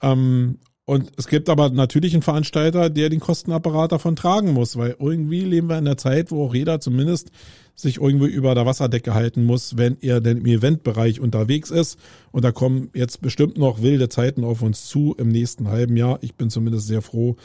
[0.01, 4.97] Ähm, und es gibt aber natürlich einen Veranstalter, der den Kostenapparat davon tragen muss, weil
[4.99, 7.31] irgendwie leben wir in der Zeit, wo auch jeder zumindest
[7.75, 11.97] sich irgendwo über der Wasserdecke halten muss, wenn er denn im Eventbereich unterwegs ist.
[12.31, 16.19] Und da kommen jetzt bestimmt noch wilde Zeiten auf uns zu im nächsten halben Jahr.
[16.21, 17.37] Ich bin zumindest sehr froh,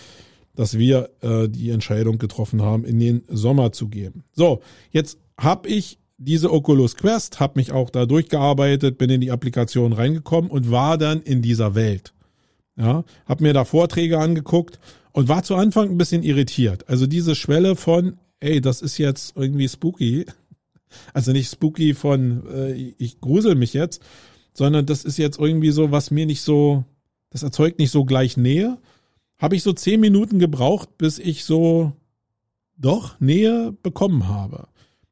[0.56, 4.24] dass wir äh, die Entscheidung getroffen haben, in den Sommer zu gehen.
[4.32, 9.30] So, jetzt habe ich diese Oculus Quest, habe mich auch da durchgearbeitet, bin in die
[9.30, 12.14] Applikation reingekommen und war dann in dieser Welt.
[12.76, 14.78] Ja, habe mir da Vorträge angeguckt
[15.12, 16.88] und war zu Anfang ein bisschen irritiert.
[16.88, 20.26] Also diese Schwelle von, ey, das ist jetzt irgendwie spooky.
[21.12, 24.00] Also nicht spooky von, äh, ich grusel mich jetzt,
[24.54, 26.84] sondern das ist jetzt irgendwie so, was mir nicht so,
[27.28, 28.78] das erzeugt nicht so gleich Nähe
[29.38, 31.92] habe ich so zehn Minuten gebraucht, bis ich so
[32.76, 34.68] doch Nähe bekommen habe.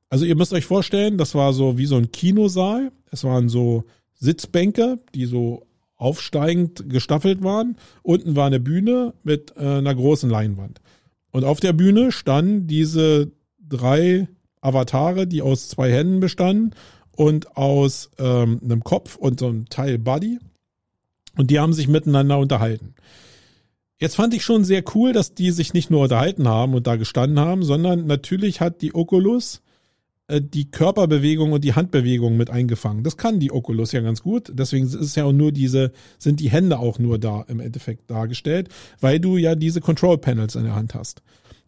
[0.09, 2.93] Also ihr müsst euch vorstellen, das war so wie so ein Kinosaal.
[3.11, 5.67] Es waren so Sitzbänke, die so
[5.97, 7.77] aufsteigend gestaffelt waren.
[8.03, 10.81] Unten war eine Bühne mit äh, einer großen Leinwand.
[11.31, 14.29] Und auf der Bühne standen diese drei
[14.61, 16.75] Avatare, die aus zwei Händen bestanden
[17.17, 20.39] und aus ähm, einem Kopf und so einem Teil Body.
[21.37, 22.95] Und die haben sich miteinander unterhalten.
[24.01, 26.97] Jetzt fand ich schon sehr cool, dass die sich nicht nur unterhalten haben und da
[26.97, 29.63] gestanden haben, sondern natürlich hat die Oculus
[30.27, 33.05] äh, die Körperbewegung und die Handbewegung mit eingefangen.
[33.05, 34.51] Das kann die Oculus ja ganz gut.
[34.55, 38.69] Deswegen ist ja auch nur diese, sind die Hände auch nur da im Endeffekt dargestellt,
[39.01, 41.23] weil du ja diese Control Panels in der Hand hast.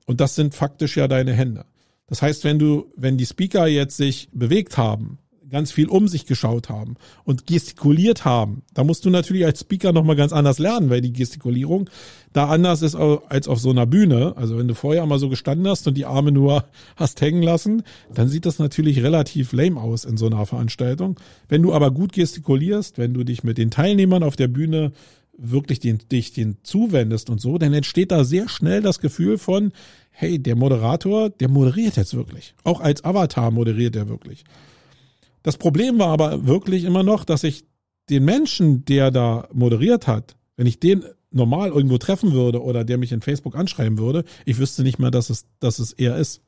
[0.06, 1.66] Und das sind faktisch ja deine Hände.
[2.06, 5.18] Das heißt, wenn du, wenn die Speaker jetzt sich bewegt haben,
[5.48, 8.62] ganz viel um sich geschaut haben und gestikuliert haben.
[8.74, 11.88] Da musst du natürlich als Speaker nochmal ganz anders lernen, weil die Gestikulierung
[12.32, 14.34] da anders ist als auf so einer Bühne.
[14.36, 16.64] Also wenn du vorher mal so gestanden hast und die Arme nur
[16.96, 17.82] hast hängen lassen,
[18.12, 21.18] dann sieht das natürlich relativ lame aus in so einer Veranstaltung.
[21.48, 24.92] Wenn du aber gut gestikulierst, wenn du dich mit den Teilnehmern auf der Bühne
[25.38, 29.72] wirklich den, dich den zuwendest und so, dann entsteht da sehr schnell das Gefühl von,
[30.10, 32.54] hey, der Moderator, der moderiert jetzt wirklich.
[32.64, 34.44] Auch als Avatar moderiert er wirklich.
[35.46, 37.66] Das Problem war aber wirklich immer noch, dass ich
[38.10, 42.98] den Menschen, der da moderiert hat, wenn ich den normal irgendwo treffen würde oder der
[42.98, 46.42] mich in Facebook anschreiben würde, ich wüsste nicht mehr, dass es, dass es er ist.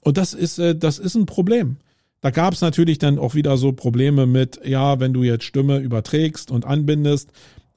[0.00, 1.76] Und das ist, äh, das ist ein Problem.
[2.20, 5.78] Da gab es natürlich dann auch wieder so Probleme mit, ja, wenn du jetzt Stimme
[5.78, 7.30] überträgst und anbindest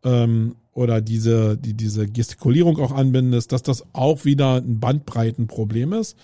[0.03, 6.17] ähm, oder diese, die, diese Gestikulierung auch anbindest, dass das auch wieder ein Bandbreitenproblem ist.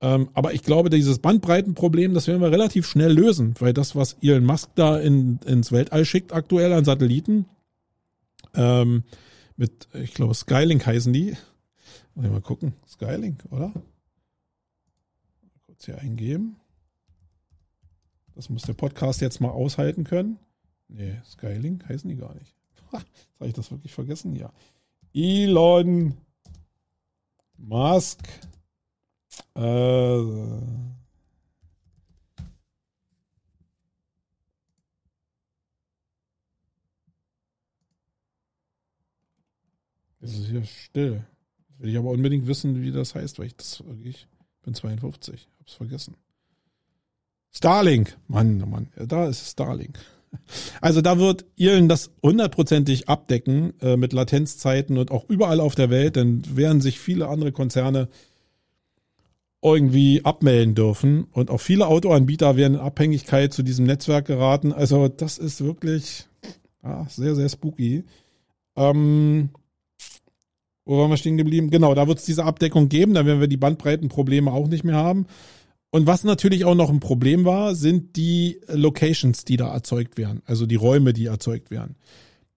[0.00, 4.16] Ähm, aber ich glaube, dieses Bandbreitenproblem, das werden wir relativ schnell lösen, weil das, was
[4.22, 7.46] Elon Musk da in, ins Weltall schickt aktuell an Satelliten,
[8.54, 9.02] ähm,
[9.56, 11.36] mit, ich glaube, Skylink heißen die.
[12.14, 12.74] Mal, gucken.
[12.86, 13.72] Skylink, oder?
[15.66, 16.56] Kurz hier eingeben.
[18.34, 20.38] Das muss der Podcast jetzt mal aushalten können.
[20.86, 22.54] Nee, Skylink heißen die gar nicht.
[22.92, 24.36] Habe ich das wirklich vergessen?
[24.36, 24.52] Ja.
[25.12, 26.16] Elon
[27.56, 28.28] Musk
[29.54, 30.20] äh,
[40.20, 41.24] es ist hier still.
[41.78, 44.26] Will ich aber unbedingt wissen, wie das heißt, weil ich das wirklich
[44.62, 46.14] bin 52, hab's vergessen.
[47.52, 49.98] Starlink, Mann, oh Mann, da ist Starlink.
[50.82, 55.88] Also da wird Elon das hundertprozentig abdecken äh, mit Latenzzeiten und auch überall auf der
[55.88, 58.08] Welt, denn während sich viele andere Konzerne
[59.62, 61.26] irgendwie abmelden dürfen.
[61.32, 64.72] Und auch viele Autoanbieter werden in Abhängigkeit zu diesem Netzwerk geraten.
[64.72, 66.26] Also das ist wirklich
[66.82, 68.04] ah, sehr, sehr spooky.
[68.76, 69.50] Ähm,
[70.84, 71.70] wo waren wir stehen geblieben?
[71.70, 73.14] Genau, da wird es diese Abdeckung geben.
[73.14, 75.26] Da werden wir die Bandbreitenprobleme auch nicht mehr haben.
[75.90, 80.42] Und was natürlich auch noch ein Problem war, sind die Locations, die da erzeugt werden.
[80.44, 81.96] Also die Räume, die erzeugt werden.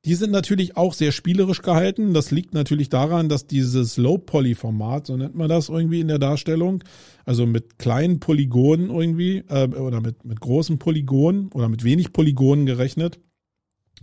[0.03, 2.15] Die sind natürlich auch sehr spielerisch gehalten.
[2.15, 6.83] Das liegt natürlich daran, dass dieses Low-Poly-Format, so nennt man das irgendwie in der Darstellung,
[7.23, 12.65] also mit kleinen Polygonen irgendwie äh, oder mit, mit großen Polygonen oder mit wenig Polygonen
[12.65, 13.19] gerechnet,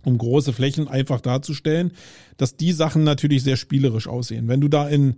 [0.05, 1.91] um große Flächen einfach darzustellen,
[2.37, 4.47] dass die Sachen natürlich sehr spielerisch aussehen.
[4.47, 5.17] Wenn du da in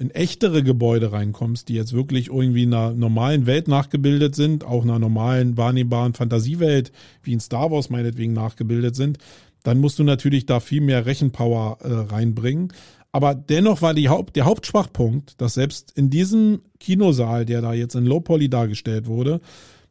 [0.00, 5.00] in echtere Gebäude reinkommst, die jetzt wirklich irgendwie einer normalen Welt nachgebildet sind, auch einer
[5.00, 6.92] normalen wahrnehmbaren Fantasiewelt,
[7.24, 9.18] wie in Star Wars meinetwegen nachgebildet sind,
[9.62, 12.72] dann musst du natürlich da viel mehr Rechenpower äh, reinbringen.
[13.12, 18.06] Aber dennoch war Haupt, der Hauptschwachpunkt, dass selbst in diesem Kinosaal, der da jetzt in
[18.06, 19.40] Low Poly dargestellt wurde,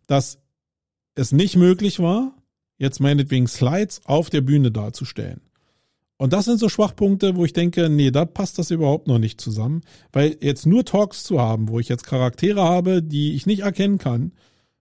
[0.06, 0.40] dass
[1.16, 2.34] es nicht möglich war,
[2.78, 5.42] jetzt meinetwegen Slides auf der Bühne darzustellen.
[6.18, 9.40] Und das sind so Schwachpunkte, wo ich denke, nee, da passt das überhaupt noch nicht
[9.40, 9.82] zusammen.
[10.12, 14.00] Weil jetzt nur Talks zu haben, wo ich jetzt Charaktere habe, die ich nicht erkennen
[14.00, 14.32] kann,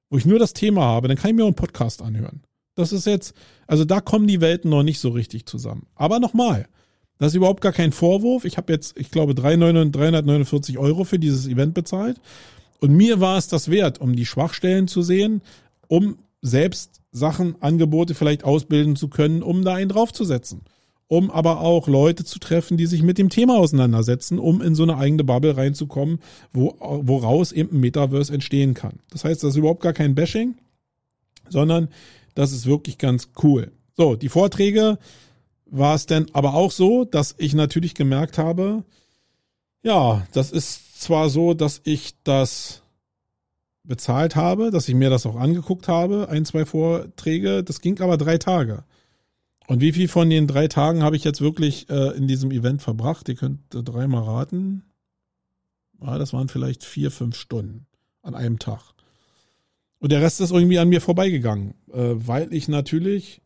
[0.09, 2.43] wo ich nur das Thema habe, dann kann ich mir auch einen Podcast anhören.
[2.77, 3.35] Das ist jetzt,
[3.66, 5.87] also da kommen die Welten noch nicht so richtig zusammen.
[5.97, 6.68] Aber nochmal,
[7.18, 8.45] das ist überhaupt gar kein Vorwurf.
[8.45, 12.20] Ich habe jetzt, ich glaube, 349 Euro für dieses Event bezahlt.
[12.79, 15.41] Und mir war es das wert, um die Schwachstellen zu sehen,
[15.89, 20.61] um selbst Sachen, Angebote vielleicht ausbilden zu können, um da einen draufzusetzen.
[21.09, 24.83] Um aber auch Leute zu treffen, die sich mit dem Thema auseinandersetzen, um in so
[24.83, 26.18] eine eigene Bubble reinzukommen,
[26.53, 29.01] wo, woraus eben ein Metaverse entstehen kann.
[29.11, 30.57] Das heißt, das ist überhaupt gar kein Bashing,
[31.49, 31.89] sondern
[32.37, 33.72] das ist wirklich ganz cool.
[33.97, 34.99] So, die Vorträge
[35.64, 38.84] war es denn aber auch so, dass ich natürlich gemerkt habe,
[39.82, 42.82] ja, das ist zwar so, dass ich das
[43.84, 48.16] bezahlt habe, dass ich mir das auch angeguckt habe, ein, zwei Vorträge, das ging aber
[48.16, 48.84] drei Tage.
[49.66, 52.82] Und wie viel von den drei Tagen habe ich jetzt wirklich äh, in diesem Event
[52.82, 53.28] verbracht?
[53.28, 54.84] Ihr könnt dreimal raten.
[56.01, 57.87] Ja, das waren vielleicht vier, fünf Stunden
[58.22, 58.95] an einem Tag.
[60.07, 63.40] Und der Rest ist irgendwie an mir vorbeigegangen, äh, weil ich natürlich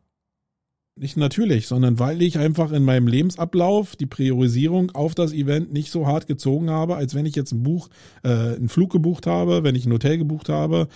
[0.95, 5.91] nicht natürlich, sondern weil ich einfach in meinem Lebensablauf die Priorisierung auf das Event nicht
[5.91, 7.89] so hart gezogen habe, als wenn ich jetzt ein Buch,
[8.25, 10.89] äh, einen Flug gebucht habe, wenn ich ein Hotel gebucht habe,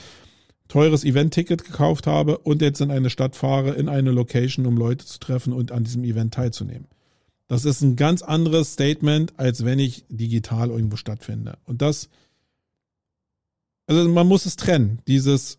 [0.69, 5.07] teures Event-Ticket gekauft habe und jetzt in eine Stadt fahre, in eine Location, um Leute
[5.07, 6.89] zu treffen und an diesem Event teilzunehmen.
[7.49, 11.57] Das ist ein ganz anderes Statement, als wenn ich digital irgendwo stattfinde.
[11.65, 12.11] Und das,
[13.87, 15.01] also man muss es trennen.
[15.07, 15.59] Dieses,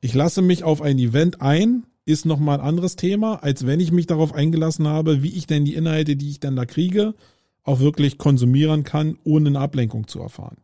[0.00, 3.92] ich lasse mich auf ein Event ein, ist nochmal ein anderes Thema, als wenn ich
[3.92, 7.14] mich darauf eingelassen habe, wie ich denn die Inhalte, die ich dann da kriege,
[7.62, 10.56] auch wirklich konsumieren kann, ohne eine Ablenkung zu erfahren.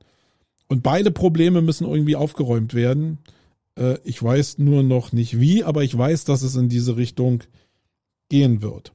[0.69, 3.19] Und beide Probleme müssen irgendwie aufgeräumt werden.
[3.79, 7.45] Äh, ich weiß nur noch nicht wie, aber ich weiß, dass es in diese Richtung
[8.29, 8.93] gehen wird.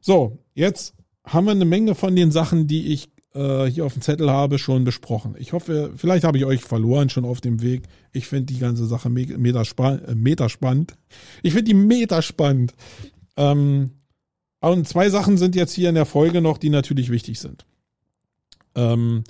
[0.00, 0.94] So, jetzt
[1.24, 4.58] haben wir eine Menge von den Sachen, die ich äh, hier auf dem Zettel habe,
[4.58, 5.34] schon besprochen.
[5.38, 7.82] Ich hoffe, vielleicht habe ich euch verloren schon auf dem Weg.
[8.12, 10.94] Ich finde die ganze Sache mega, äh, spannend.
[11.42, 12.72] Ich finde die meta spannend.
[13.36, 13.90] Ähm,
[14.60, 17.66] und zwei Sachen sind jetzt hier in der Folge noch, die natürlich wichtig sind.
[18.74, 19.24] Ähm,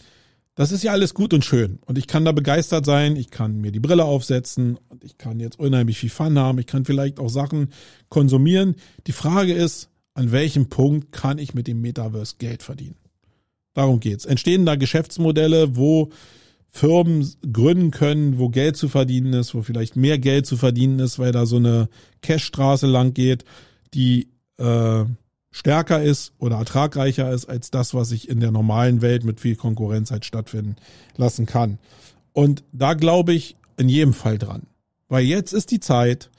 [0.55, 1.79] das ist ja alles gut und schön.
[1.85, 3.17] Und ich kann da begeistert sein.
[3.17, 4.79] Ich kann mir die Brille aufsetzen.
[4.89, 6.59] Und ich kann jetzt unheimlich viel Fun haben.
[6.59, 7.69] Ich kann vielleicht auch Sachen
[8.09, 8.77] konsumieren.
[9.07, 12.97] Die Frage ist, an welchem Punkt kann ich mit dem Metaverse Geld verdienen?
[13.77, 14.25] Darum geht's.
[14.25, 16.09] Entstehen da Geschäftsmodelle, wo
[16.71, 21.19] Firmen gründen können, wo Geld zu verdienen ist, wo vielleicht mehr Geld zu verdienen ist,
[21.19, 21.91] weil da so eine
[22.23, 23.45] Cashstraße lang geht,
[23.93, 25.05] die äh,
[25.51, 29.57] stärker ist oder ertragreicher ist als das, was sich in der normalen Welt mit viel
[29.57, 30.77] Konkurrenz halt stattfinden
[31.19, 31.79] lassen kann.
[32.33, 34.63] Und da glaube ich in jedem Fall dran.
[35.09, 36.31] Weil jetzt ist die Zeit,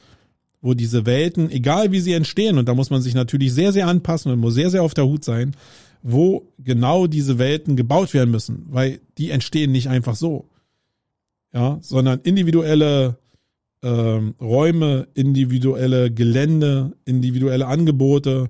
[0.60, 3.86] wo diese Welten, egal wie sie entstehen, und da muss man sich natürlich sehr, sehr
[3.86, 5.56] anpassen und muss sehr, sehr auf der Hut sein,
[6.02, 10.50] wo genau diese Welten gebaut werden müssen, weil die entstehen nicht einfach so.
[11.54, 13.18] Ja, sondern individuelle
[13.82, 18.50] ähm, Räume, individuelle Gelände, individuelle Angebote,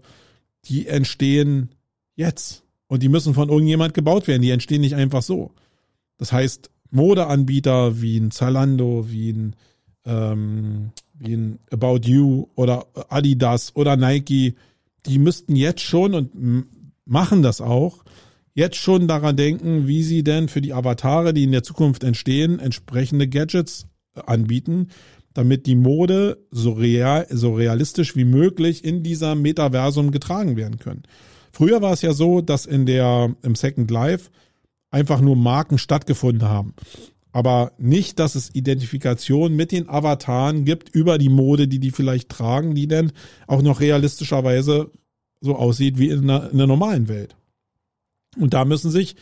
[0.65, 1.69] die entstehen
[2.15, 2.63] jetzt.
[2.87, 4.41] Und die müssen von irgendjemand gebaut werden.
[4.41, 5.51] Die entstehen nicht einfach so.
[6.17, 9.55] Das heißt, Modeanbieter wie ein Zalando, wie ein,
[10.05, 14.55] ähm, wie ein About You oder Adidas oder Nike,
[15.05, 16.35] die müssten jetzt schon und
[17.07, 18.03] machen das auch,
[18.53, 22.59] jetzt schon daran denken, wie sie denn für die Avatare, die in der Zukunft entstehen,
[22.59, 23.87] entsprechende Gadgets
[24.25, 24.87] anbieten,
[25.33, 31.03] damit die Mode so, real, so realistisch wie möglich in dieser Metaversum getragen werden können.
[31.51, 34.31] Früher war es ja so, dass in der, im Second Life
[34.89, 36.73] einfach nur Marken stattgefunden haben.
[37.31, 42.29] Aber nicht, dass es Identifikation mit den Avataren gibt über die Mode, die die vielleicht
[42.29, 43.11] tragen, die dann
[43.45, 44.89] auch noch realistischerweise
[45.41, 47.35] so aussieht wie in einer, in einer normalen Welt.
[48.37, 49.15] Und da müssen sich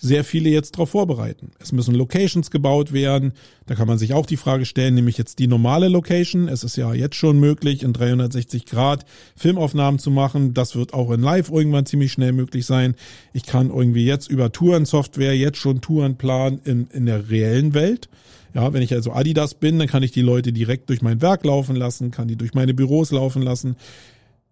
[0.00, 1.50] sehr viele jetzt darauf vorbereiten.
[1.58, 3.32] Es müssen Locations gebaut werden.
[3.66, 6.48] Da kann man sich auch die Frage stellen, nämlich jetzt die normale Location.
[6.48, 9.04] Es ist ja jetzt schon möglich, in 360 Grad
[9.36, 10.54] Filmaufnahmen zu machen.
[10.54, 12.94] Das wird auch in Live irgendwann ziemlich schnell möglich sein.
[13.32, 18.08] Ich kann irgendwie jetzt über Tourensoftware jetzt schon Touren planen in, in der reellen Welt.
[18.54, 21.44] Ja, wenn ich also Adidas bin, dann kann ich die Leute direkt durch mein Werk
[21.44, 23.76] laufen lassen, kann die durch meine Büros laufen lassen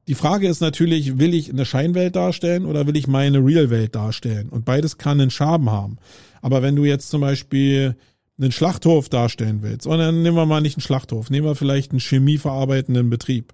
[0.08, 4.48] Die Frage ist natürlich, will ich eine Scheinwelt darstellen oder will ich meine Real-Welt darstellen?
[4.48, 5.98] Und beides kann einen Schaden haben.
[6.42, 7.96] Aber wenn du jetzt zum Beispiel
[8.38, 11.90] einen Schlachthof darstellen willst, und dann nehmen wir mal nicht einen Schlachthof, nehmen wir vielleicht
[11.90, 13.52] einen chemieverarbeitenden Betrieb.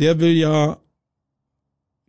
[0.00, 0.78] Der will ja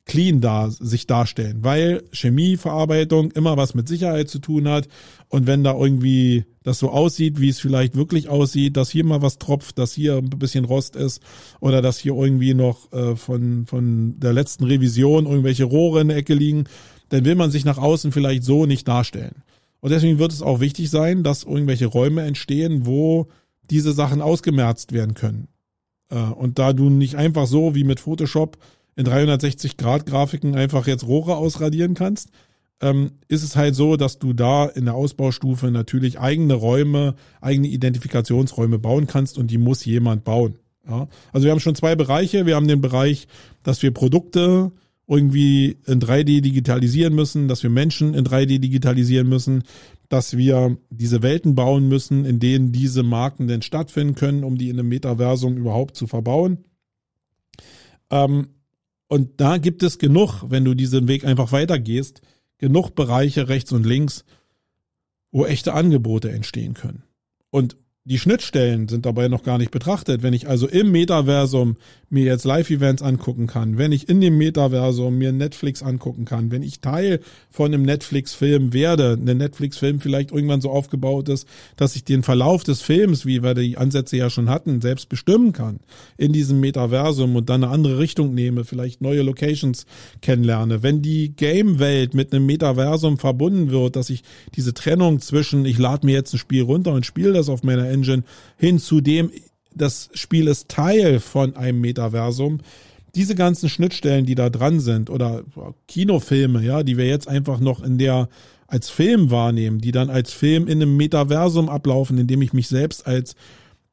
[0.08, 4.88] clean da sich darstellen, weil Chemieverarbeitung immer was mit Sicherheit zu tun hat
[5.28, 9.22] und wenn da irgendwie das so aussieht, wie es vielleicht wirklich aussieht, dass hier mal
[9.22, 11.22] was tropft, dass hier ein bisschen Rost ist
[11.60, 16.18] oder dass hier irgendwie noch äh, von von der letzten Revision irgendwelche Rohre in der
[16.18, 16.64] Ecke liegen,
[17.10, 19.44] dann will man sich nach außen vielleicht so nicht darstellen.
[19.80, 23.28] Und deswegen wird es auch wichtig sein, dass irgendwelche Räume entstehen, wo
[23.70, 25.50] diese Sachen ausgemerzt werden können.
[26.10, 28.58] Äh, und da du nicht einfach so wie mit Photoshop
[28.98, 32.32] in 360 Grad Grafiken einfach jetzt Rohre ausradieren kannst,
[32.82, 37.68] ähm, ist es halt so, dass du da in der Ausbaustufe natürlich eigene Räume, eigene
[37.68, 40.60] Identifikationsräume bauen kannst und die muss jemand bauen.
[40.88, 41.08] Ja?
[41.32, 42.46] Also wir haben schon zwei Bereiche.
[42.46, 43.28] Wir haben den Bereich,
[43.64, 44.72] dass wir Produkte
[45.08, 49.64] irgendwie in 3D digitalisieren müssen, dass wir Menschen in 3D digitalisieren müssen,
[50.10, 54.70] dass wir diese Welten bauen müssen, in denen diese Marken denn stattfinden können, um die
[54.70, 56.66] in einem Metaversum überhaupt zu verbauen.
[58.10, 58.48] Ähm,
[59.08, 62.22] und da gibt es genug, wenn du diesen Weg einfach weitergehst,
[62.58, 64.26] genug Bereiche rechts und links,
[65.32, 67.04] wo echte Angebote entstehen können.
[67.50, 67.78] Und
[68.08, 70.24] die Schnittstellen sind dabei noch gar nicht betrachtet.
[70.24, 71.76] Wenn ich also im Metaversum
[72.10, 76.64] mir jetzt Live-Events angucken kann, wenn ich in dem Metaversum mir Netflix angucken kann, wenn
[76.64, 77.20] ich Teil
[77.52, 82.64] von einem Netflix-Film werde, ein Netflix-Film vielleicht irgendwann so aufgebaut ist, dass ich den Verlauf
[82.64, 85.82] des Films, wie wir die Ansätze ja schon hatten, selbst bestimmen kann
[86.16, 89.86] in diesem Metaversum und dann eine andere Richtung nehme, vielleicht neue Locations
[90.22, 90.82] kennenlerne.
[90.82, 94.24] Wenn die Game-Welt mit einem Metaversum verbunden wird, dass ich
[94.56, 97.97] diese Trennung zwischen, ich lade mir jetzt ein Spiel runter und spiele das auf meiner
[97.98, 98.24] Engine
[98.58, 99.32] hin zu dem,
[99.74, 102.60] das Spiel ist Teil von einem Metaversum.
[103.16, 105.44] Diese ganzen Schnittstellen, die da dran sind oder
[105.88, 108.30] Kinofilme, ja, die wir jetzt einfach noch in der
[108.68, 112.68] als Film wahrnehmen, die dann als Film in einem Metaversum ablaufen, in dem ich mich
[112.68, 113.36] selbst als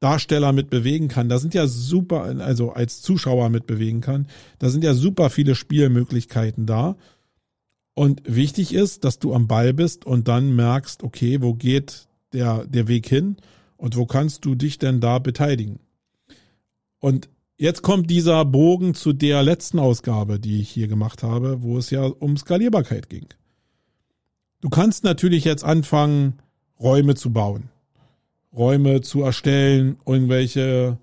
[0.00, 1.28] Darsteller mit bewegen kann.
[1.28, 4.26] Da sind ja super, also als Zuschauer mit bewegen kann.
[4.58, 6.96] Da sind ja super viele Spielmöglichkeiten da.
[7.94, 12.66] Und wichtig ist, dass du am Ball bist und dann merkst, okay, wo geht der,
[12.66, 13.36] der Weg hin?
[13.84, 15.78] Und wo kannst du dich denn da beteiligen?
[17.00, 17.28] Und
[17.58, 21.90] jetzt kommt dieser Bogen zu der letzten Ausgabe, die ich hier gemacht habe, wo es
[21.90, 23.26] ja um Skalierbarkeit ging.
[24.62, 26.38] Du kannst natürlich jetzt anfangen,
[26.80, 27.68] Räume zu bauen,
[28.54, 30.96] Räume zu erstellen, irgendwelche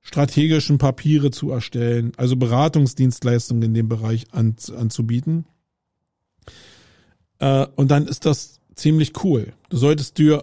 [0.00, 5.44] strategischen Papiere zu erstellen, also Beratungsdienstleistungen in dem Bereich an, anzubieten.
[7.38, 9.52] Äh, und dann ist das ziemlich cool.
[9.68, 10.42] Du solltest dir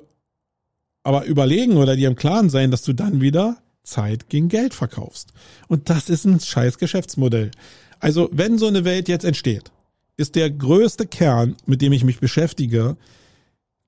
[1.03, 5.33] aber überlegen oder dir im Klaren sein, dass du dann wieder Zeit gegen Geld verkaufst.
[5.67, 7.51] Und das ist ein scheiß Geschäftsmodell.
[7.99, 9.71] Also, wenn so eine Welt jetzt entsteht,
[10.17, 12.97] ist der größte Kern, mit dem ich mich beschäftige,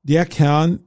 [0.04, 0.80] der Kern,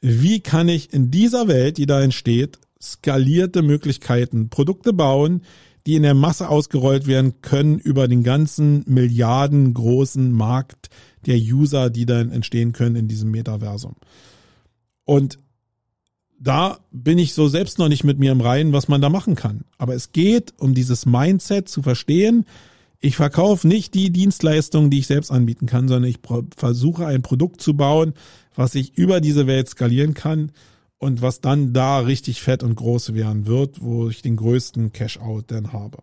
[0.00, 5.42] wie kann ich in dieser Welt, die da entsteht, skalierte Möglichkeiten, Produkte bauen,
[5.86, 10.90] die in der Masse ausgerollt werden können über den ganzen Milliarden großen Markt
[11.26, 13.96] der User, die dann entstehen können in diesem Metaversum.
[15.04, 15.38] Und
[16.38, 19.34] da bin ich so selbst noch nicht mit mir im Reinen, was man da machen
[19.34, 19.64] kann.
[19.76, 22.46] Aber es geht um dieses Mindset zu verstehen.
[23.00, 26.18] Ich verkaufe nicht die Dienstleistungen, die ich selbst anbieten kann, sondern ich
[26.56, 28.14] versuche ein Produkt zu bauen,
[28.54, 30.52] was ich über diese Welt skalieren kann
[30.98, 35.44] und was dann da richtig fett und groß werden wird, wo ich den größten Cash-out
[35.48, 35.98] dann habe.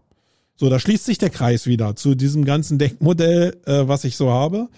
[0.55, 4.29] So, da schließt sich der Kreis wieder zu diesem ganzen Denkmodell, äh, was ich so
[4.29, 4.69] habe.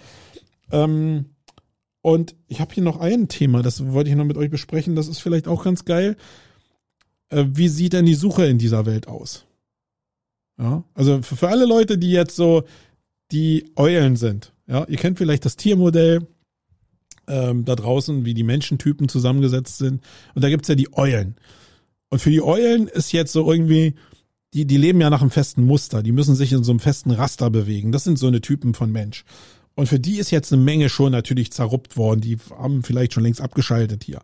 [0.72, 1.26] Ähm,
[2.08, 4.96] und ich habe hier noch ein Thema, das wollte ich noch mit euch besprechen.
[4.96, 6.16] Das ist vielleicht auch ganz geil.
[7.28, 9.44] Äh, wie sieht denn die Suche in dieser Welt aus?
[10.58, 12.64] Ja, also für, alle Leute, die jetzt so
[13.30, 14.54] die Eulen sind.
[14.66, 16.26] Ja, ihr kennt vielleicht das Tiermodell
[17.26, 20.02] ähm, da draußen, wie die Menschentypen zusammengesetzt sind.
[20.34, 21.36] Und da gibt's ja die Eulen.
[22.08, 23.96] Und für die Eulen ist jetzt so irgendwie,
[24.54, 26.02] die, die leben ja nach einem festen Muster.
[26.02, 27.92] Die müssen sich in so einem festen Raster bewegen.
[27.92, 29.26] Das sind so eine Typen von Mensch.
[29.78, 32.20] Und für die ist jetzt eine Menge schon natürlich zerruppt worden.
[32.20, 34.18] Die haben vielleicht schon längst abgeschaltet hier.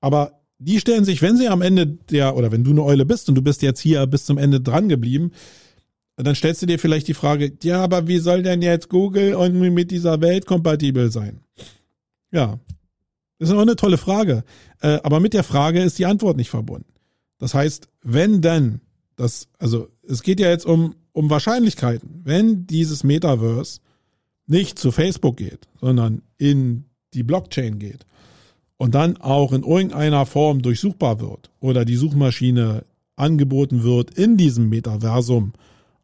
[0.00, 3.28] Aber die stellen sich, wenn sie am Ende der, oder wenn du eine Eule bist
[3.28, 5.32] und du bist jetzt hier bis zum Ende dran geblieben,
[6.14, 9.70] dann stellst du dir vielleicht die Frage, ja, aber wie soll denn jetzt Google irgendwie
[9.70, 11.40] mit dieser Welt kompatibel sein?
[12.30, 12.60] Ja,
[13.40, 14.44] das ist auch eine tolle Frage.
[14.80, 16.92] Äh, aber mit der Frage ist die Antwort nicht verbunden.
[17.38, 18.80] Das heißt, wenn denn,
[19.16, 23.80] das, also es geht ja jetzt um, um Wahrscheinlichkeiten, wenn dieses Metaverse
[24.48, 26.84] nicht zu Facebook geht, sondern in
[27.14, 28.06] die Blockchain geht
[28.76, 32.84] und dann auch in irgendeiner Form durchsuchbar wird oder die Suchmaschine
[33.16, 35.52] angeboten wird in diesem Metaversum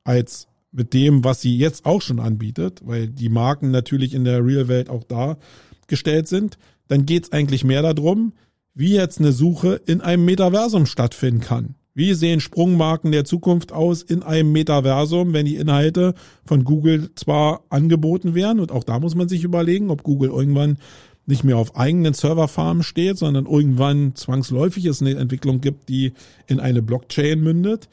[0.03, 4.45] als mit dem, was sie jetzt auch schon anbietet, weil die Marken natürlich in der
[4.45, 8.33] Real-Welt auch dargestellt sind, dann geht es eigentlich mehr darum,
[8.75, 11.77] wie jetzt eine Suche in einem Metaversum stattfinden kann.
[11.95, 16.15] Wie sehen Sprungmarken der Zukunft aus in einem Metaversum, wenn die Inhalte
[16.45, 20.79] von Google zwar angeboten werden und auch da muss man sich überlegen, ob Google irgendwann
[21.27, 26.13] nicht mehr auf eigenen Serverfarmen steht, sondern irgendwann zwangsläufig es eine Entwicklung gibt, die
[26.47, 27.89] in eine Blockchain mündet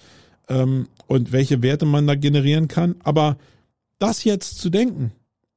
[0.49, 2.95] ähm, und welche Werte man da generieren kann.
[3.03, 3.37] Aber
[3.99, 5.11] das jetzt zu denken,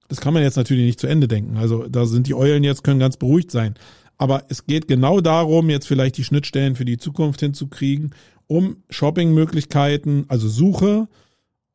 [0.09, 1.57] das kann man jetzt natürlich nicht zu Ende denken.
[1.57, 3.75] Also da sind die Eulen jetzt, können ganz beruhigt sein.
[4.17, 8.15] Aber es geht genau darum, jetzt vielleicht die Schnittstellen für die Zukunft hinzukriegen,
[8.47, 11.09] um Shoppingmöglichkeiten, also Suche,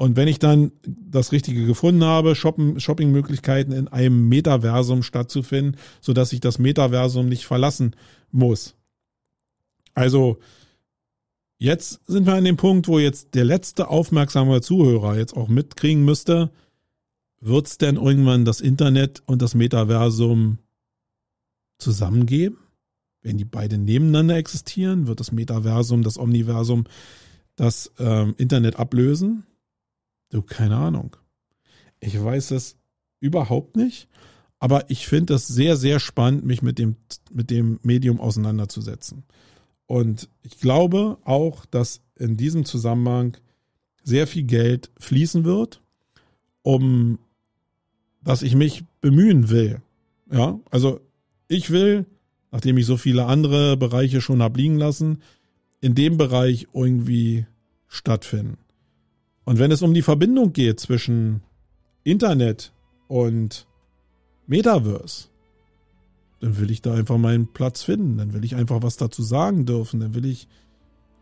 [0.01, 6.31] und wenn ich dann das Richtige gefunden habe, Shoppingmöglichkeiten in einem Metaversum stattzufinden, so dass
[6.31, 7.97] ich das Metaversum nicht verlassen
[8.31, 8.75] muss.
[9.93, 10.37] Also,
[11.57, 16.05] jetzt sind wir an dem Punkt, wo jetzt der letzte aufmerksame Zuhörer jetzt auch mitkriegen
[16.05, 16.49] müsste,
[17.41, 20.59] wird es denn irgendwann das Internet und das Metaversum
[21.77, 22.57] zusammengeben?
[23.21, 25.07] Werden die beiden nebeneinander existieren?
[25.07, 26.85] Wird das Metaversum, das Omniversum
[27.55, 29.43] das ähm, Internet ablösen?
[30.29, 31.17] Du, keine Ahnung.
[31.99, 32.77] Ich weiß es
[33.19, 34.07] überhaupt nicht,
[34.59, 36.95] aber ich finde es sehr, sehr spannend, mich mit dem,
[37.31, 39.23] mit dem Medium auseinanderzusetzen.
[39.85, 43.35] Und ich glaube auch, dass in diesem Zusammenhang
[44.03, 45.81] sehr viel Geld fließen wird,
[46.61, 47.19] um
[48.21, 49.81] dass ich mich bemühen will.
[50.31, 50.99] Ja, also
[51.47, 52.05] ich will,
[52.51, 55.21] nachdem ich so viele andere Bereiche schon habe liegen lassen,
[55.81, 57.45] in dem Bereich irgendwie
[57.87, 58.57] stattfinden.
[59.45, 61.41] Und wenn es um die Verbindung geht zwischen
[62.03, 62.71] Internet
[63.07, 63.67] und
[64.47, 65.29] Metaverse,
[66.39, 68.17] dann will ich da einfach meinen Platz finden.
[68.17, 69.99] Dann will ich einfach was dazu sagen dürfen.
[69.99, 70.47] Dann will ich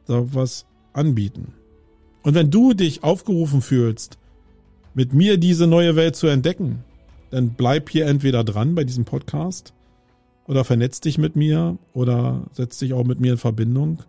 [0.06, 1.54] da was anbieten.
[2.24, 4.18] Und wenn du dich aufgerufen fühlst,
[4.94, 6.84] mit mir diese neue Welt zu entdecken,
[7.30, 9.74] dann bleib hier entweder dran bei diesem Podcast
[10.48, 14.00] oder vernetz dich mit mir oder setz dich auch mit mir in Verbindung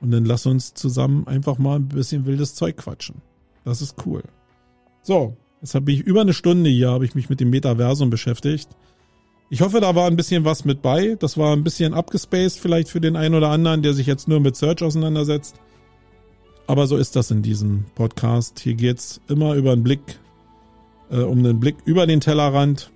[0.00, 3.16] und dann lass uns zusammen einfach mal ein bisschen wildes Zeug quatschen.
[3.64, 4.22] Das ist cool.
[5.02, 8.68] So, jetzt habe ich über eine Stunde hier, habe ich mich mit dem Metaversum beschäftigt.
[9.50, 11.16] Ich hoffe, da war ein bisschen was mit bei.
[11.18, 14.40] Das war ein bisschen abgespaced vielleicht für den einen oder anderen, der sich jetzt nur
[14.40, 15.56] mit Search auseinandersetzt.
[16.66, 18.60] Aber so ist das in diesem Podcast.
[18.60, 20.20] Hier geht's immer über einen Blick,
[21.10, 22.90] äh, um einen Blick über den Tellerrand,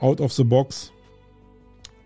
[0.00, 0.92] out of the box.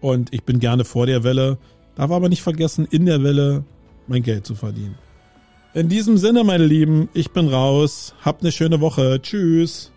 [0.02, 1.58] Und ich bin gerne vor der Welle,
[1.94, 3.64] darf aber nicht vergessen, in der Welle
[4.08, 4.96] mein Geld zu verdienen.
[5.74, 8.14] In diesem Sinne, meine Lieben, ich bin raus.
[8.22, 9.22] Habt eine schöne Woche.
[9.22, 9.91] Tschüss.